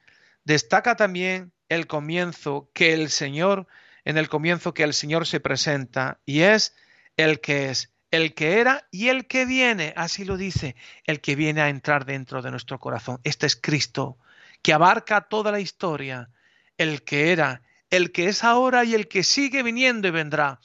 Destaca 0.47 0.95
también 0.95 1.51
el 1.67 1.87
comienzo 1.87 2.71
que 2.73 2.93
el 2.93 3.09
Señor, 3.09 3.67
en 4.07 4.17
el 4.17 4.29
comienzo 4.29 4.73
que 4.73 4.83
el 4.83 4.93
Señor 4.93 5.27
se 5.27 5.41
presenta 5.41 6.21
y 6.25 6.39
es 6.39 6.73
el 7.17 7.41
que 7.41 7.69
es, 7.69 7.91
el 8.09 8.33
que 8.33 8.61
era 8.61 8.87
y 8.89 9.09
el 9.09 9.27
que 9.27 9.45
viene, 9.45 9.93
así 9.97 10.23
lo 10.23 10.37
dice, 10.37 10.77
el 11.03 11.19
que 11.19 11.35
viene 11.35 11.59
a 11.59 11.67
entrar 11.67 12.05
dentro 12.05 12.41
de 12.41 12.49
nuestro 12.49 12.79
corazón. 12.79 13.19
Este 13.25 13.45
es 13.45 13.57
Cristo, 13.57 14.17
que 14.61 14.71
abarca 14.71 15.27
toda 15.27 15.51
la 15.51 15.59
historia, 15.59 16.29
el 16.77 17.03
que 17.03 17.33
era, 17.33 17.63
el 17.89 18.13
que 18.13 18.29
es 18.29 18.45
ahora 18.45 18.85
y 18.85 18.95
el 18.95 19.09
que 19.09 19.25
sigue 19.25 19.61
viniendo 19.61 20.07
y 20.07 20.11
vendrá, 20.11 20.61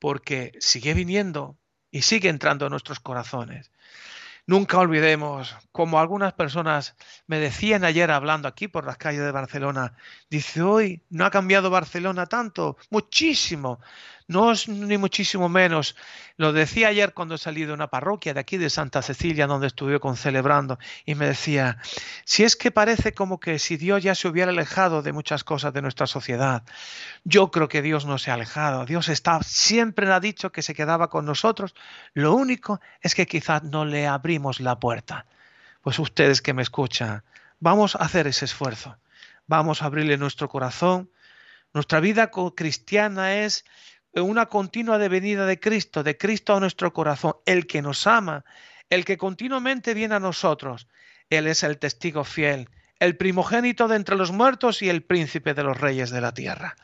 porque 0.00 0.50
sigue 0.58 0.92
viniendo 0.92 1.56
y 1.92 2.02
sigue 2.02 2.30
entrando 2.30 2.66
en 2.66 2.72
nuestros 2.72 2.98
corazones. 2.98 3.70
Nunca 4.46 4.78
olvidemos, 4.78 5.56
como 5.72 5.98
algunas 5.98 6.32
personas 6.32 6.94
me 7.26 7.40
decían 7.40 7.84
ayer 7.84 8.10
hablando 8.12 8.46
aquí 8.46 8.68
por 8.68 8.84
las 8.86 8.96
calles 8.96 9.22
de 9.22 9.32
Barcelona, 9.32 9.94
dice, 10.30 10.62
hoy 10.62 11.02
no 11.10 11.24
ha 11.26 11.30
cambiado 11.30 11.68
Barcelona 11.68 12.26
tanto, 12.26 12.76
muchísimo. 12.90 13.80
No 14.28 14.50
es 14.50 14.68
ni 14.68 14.98
muchísimo 14.98 15.48
menos. 15.48 15.94
Lo 16.36 16.52
decía 16.52 16.88
ayer 16.88 17.14
cuando 17.14 17.38
salí 17.38 17.64
de 17.64 17.72
una 17.72 17.86
parroquia 17.86 18.34
de 18.34 18.40
aquí 18.40 18.56
de 18.56 18.70
Santa 18.70 19.00
Cecilia, 19.00 19.46
donde 19.46 19.68
estuve 19.68 20.00
con 20.00 20.16
celebrando, 20.16 20.80
y 21.04 21.14
me 21.14 21.26
decía, 21.26 21.78
si 22.24 22.42
es 22.42 22.56
que 22.56 22.72
parece 22.72 23.14
como 23.14 23.38
que 23.38 23.60
si 23.60 23.76
Dios 23.76 24.02
ya 24.02 24.16
se 24.16 24.26
hubiera 24.26 24.50
alejado 24.50 25.02
de 25.02 25.12
muchas 25.12 25.44
cosas 25.44 25.72
de 25.72 25.82
nuestra 25.82 26.08
sociedad. 26.08 26.64
Yo 27.22 27.52
creo 27.52 27.68
que 27.68 27.82
Dios 27.82 28.04
no 28.04 28.18
se 28.18 28.32
ha 28.32 28.34
alejado. 28.34 28.84
Dios 28.84 29.08
está, 29.08 29.40
siempre 29.44 30.10
ha 30.10 30.18
dicho 30.18 30.50
que 30.50 30.62
se 30.62 30.74
quedaba 30.74 31.08
con 31.08 31.24
nosotros. 31.24 31.74
Lo 32.12 32.34
único 32.34 32.80
es 33.00 33.14
que 33.14 33.26
quizás 33.26 33.62
no 33.62 33.84
le 33.84 34.08
abrimos 34.08 34.58
la 34.58 34.80
puerta. 34.80 35.26
Pues 35.82 36.00
ustedes 36.00 36.42
que 36.42 36.52
me 36.52 36.62
escuchan, 36.62 37.22
vamos 37.60 37.94
a 37.94 37.98
hacer 37.98 38.26
ese 38.26 38.44
esfuerzo. 38.44 38.96
Vamos 39.46 39.82
a 39.82 39.86
abrirle 39.86 40.18
nuestro 40.18 40.48
corazón. 40.48 41.10
Nuestra 41.72 42.00
vida 42.00 42.30
cristiana 42.56 43.34
es 43.34 43.64
una 44.22 44.46
continua 44.46 44.98
devenida 44.98 45.46
de 45.46 45.60
Cristo, 45.60 46.02
de 46.02 46.16
Cristo 46.16 46.54
a 46.54 46.60
nuestro 46.60 46.92
corazón, 46.92 47.34
el 47.44 47.66
que 47.66 47.82
nos 47.82 48.06
ama, 48.06 48.44
el 48.90 49.04
que 49.04 49.18
continuamente 49.18 49.94
viene 49.94 50.14
a 50.14 50.20
nosotros. 50.20 50.88
Él 51.30 51.46
es 51.46 51.62
el 51.62 51.78
testigo 51.78 52.24
fiel, 52.24 52.68
el 52.98 53.16
primogénito 53.16 53.88
de 53.88 53.96
entre 53.96 54.16
los 54.16 54.32
muertos 54.32 54.82
y 54.82 54.88
el 54.88 55.02
príncipe 55.02 55.54
de 55.54 55.62
los 55.62 55.78
reyes 55.78 56.10
de 56.10 56.20
la 56.20 56.32
tierra. 56.32 56.76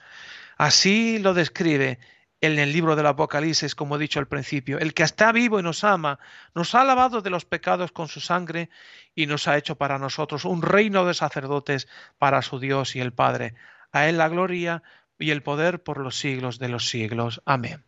Así 0.57 1.19
lo 1.19 1.35
describe 1.35 1.99
en 2.43 2.59
el 2.59 2.73
libro 2.73 2.97
del 2.97 3.07
Apocalipsis, 3.07 3.77
como 3.77 3.97
he 3.97 4.01
dicho 4.01 4.19
al 4.19 4.27
principio, 4.27 4.79
el 4.81 4.95
que 4.95 5.05
está 5.05 5.31
vivo 5.31 5.61
y 5.61 5.63
nos 5.63 5.85
ama, 5.85 6.19
nos 6.57 6.75
ha 6.75 6.83
lavado 6.85 7.23
de 7.23 7.31
los 7.31 7.45
pecados 7.45 7.93
con 7.93 8.09
su 8.09 8.21
sangre 8.21 8.69
y 9.15 9.27
nos 9.27 9.47
ha 9.47 9.57
hecho 9.57 9.77
para 9.77 9.99
nosotros 9.99 10.45
un 10.45 10.61
reino 10.61 11.07
de 11.07 11.15
sacerdotes 11.15 11.87
para 12.19 12.43
su 12.43 12.59
Dios 12.59 12.97
y 12.97 13.01
el 13.01 13.13
Padre. 13.13 13.55
A 13.93 14.09
Él 14.09 14.19
la 14.19 14.29
gloria 14.29 14.83
y 15.19 15.31
el 15.31 15.43
poder 15.43 15.83
por 15.83 15.99
los 15.99 16.19
siglos 16.19 16.59
de 16.59 16.69
los 16.69 16.89
siglos. 16.89 17.43
Amén. 17.45 17.85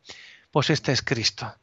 Pues 0.50 0.70
este 0.70 0.92
es 0.92 1.02
Cristo. 1.02 1.54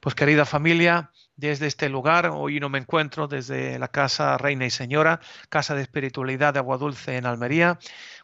Pues 0.00 0.14
querida 0.14 0.44
familia, 0.44 1.10
desde 1.36 1.66
este 1.66 1.88
lugar, 1.88 2.26
hoy 2.26 2.58
no 2.60 2.68
me 2.68 2.78
encuentro 2.78 3.28
desde 3.28 3.78
la 3.78 3.88
Casa 3.88 4.36
Reina 4.38 4.66
y 4.66 4.70
Señora, 4.70 5.20
Casa 5.48 5.74
de 5.74 5.82
Espiritualidad 5.82 6.54
de 6.54 6.58
Agua 6.58 6.78
Dulce 6.78 7.16
en 7.16 7.26
Almería, 7.26 7.78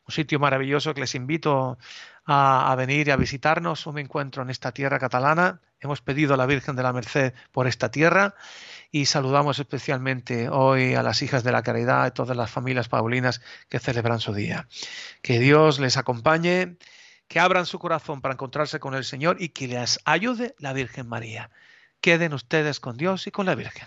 un 0.06 0.14
sitio 0.14 0.38
maravilloso 0.38 0.94
que 0.94 1.00
les 1.00 1.14
invito 1.14 1.78
a, 2.24 2.72
a, 2.72 2.74
venir 2.76 3.08
y 3.08 3.10
a 3.10 3.16
visitarnos. 3.16 3.86
Un 3.86 3.98
encuentro 3.98 4.42
en 4.42 4.50
esta 4.50 4.72
tierra 4.72 4.98
catalana. 4.98 5.60
Hemos 5.80 6.00
pedido 6.00 6.34
a 6.34 6.36
la 6.36 6.46
Virgen 6.46 6.76
de 6.76 6.82
la 6.82 6.92
Merced 6.92 7.34
por 7.52 7.66
esta 7.66 7.90
tierra 7.90 8.34
y 8.96 9.04
saludamos 9.04 9.58
especialmente 9.58 10.48
hoy 10.48 10.94
a 10.94 11.02
las 11.02 11.20
hijas 11.20 11.44
de 11.44 11.52
la 11.52 11.62
caridad 11.62 12.06
y 12.06 12.12
todas 12.12 12.34
las 12.34 12.50
familias 12.50 12.88
paulinas 12.88 13.42
que 13.68 13.78
celebran 13.78 14.20
su 14.20 14.32
día. 14.32 14.68
Que 15.20 15.38
Dios 15.38 15.78
les 15.80 15.98
acompañe 15.98 16.78
que 17.28 17.38
abran 17.38 17.66
su 17.66 17.78
corazón 17.78 18.22
para 18.22 18.32
encontrarse 18.32 18.80
con 18.80 18.94
el 18.94 19.04
Señor 19.04 19.36
y 19.38 19.50
que 19.50 19.68
les 19.68 20.00
ayude 20.06 20.54
la 20.58 20.72
Virgen 20.72 21.08
María. 21.08 21.50
Queden 22.00 22.32
ustedes 22.32 22.80
con 22.80 22.96
Dios 22.96 23.26
y 23.26 23.30
con 23.30 23.44
la 23.44 23.54
Virgen. 23.54 23.86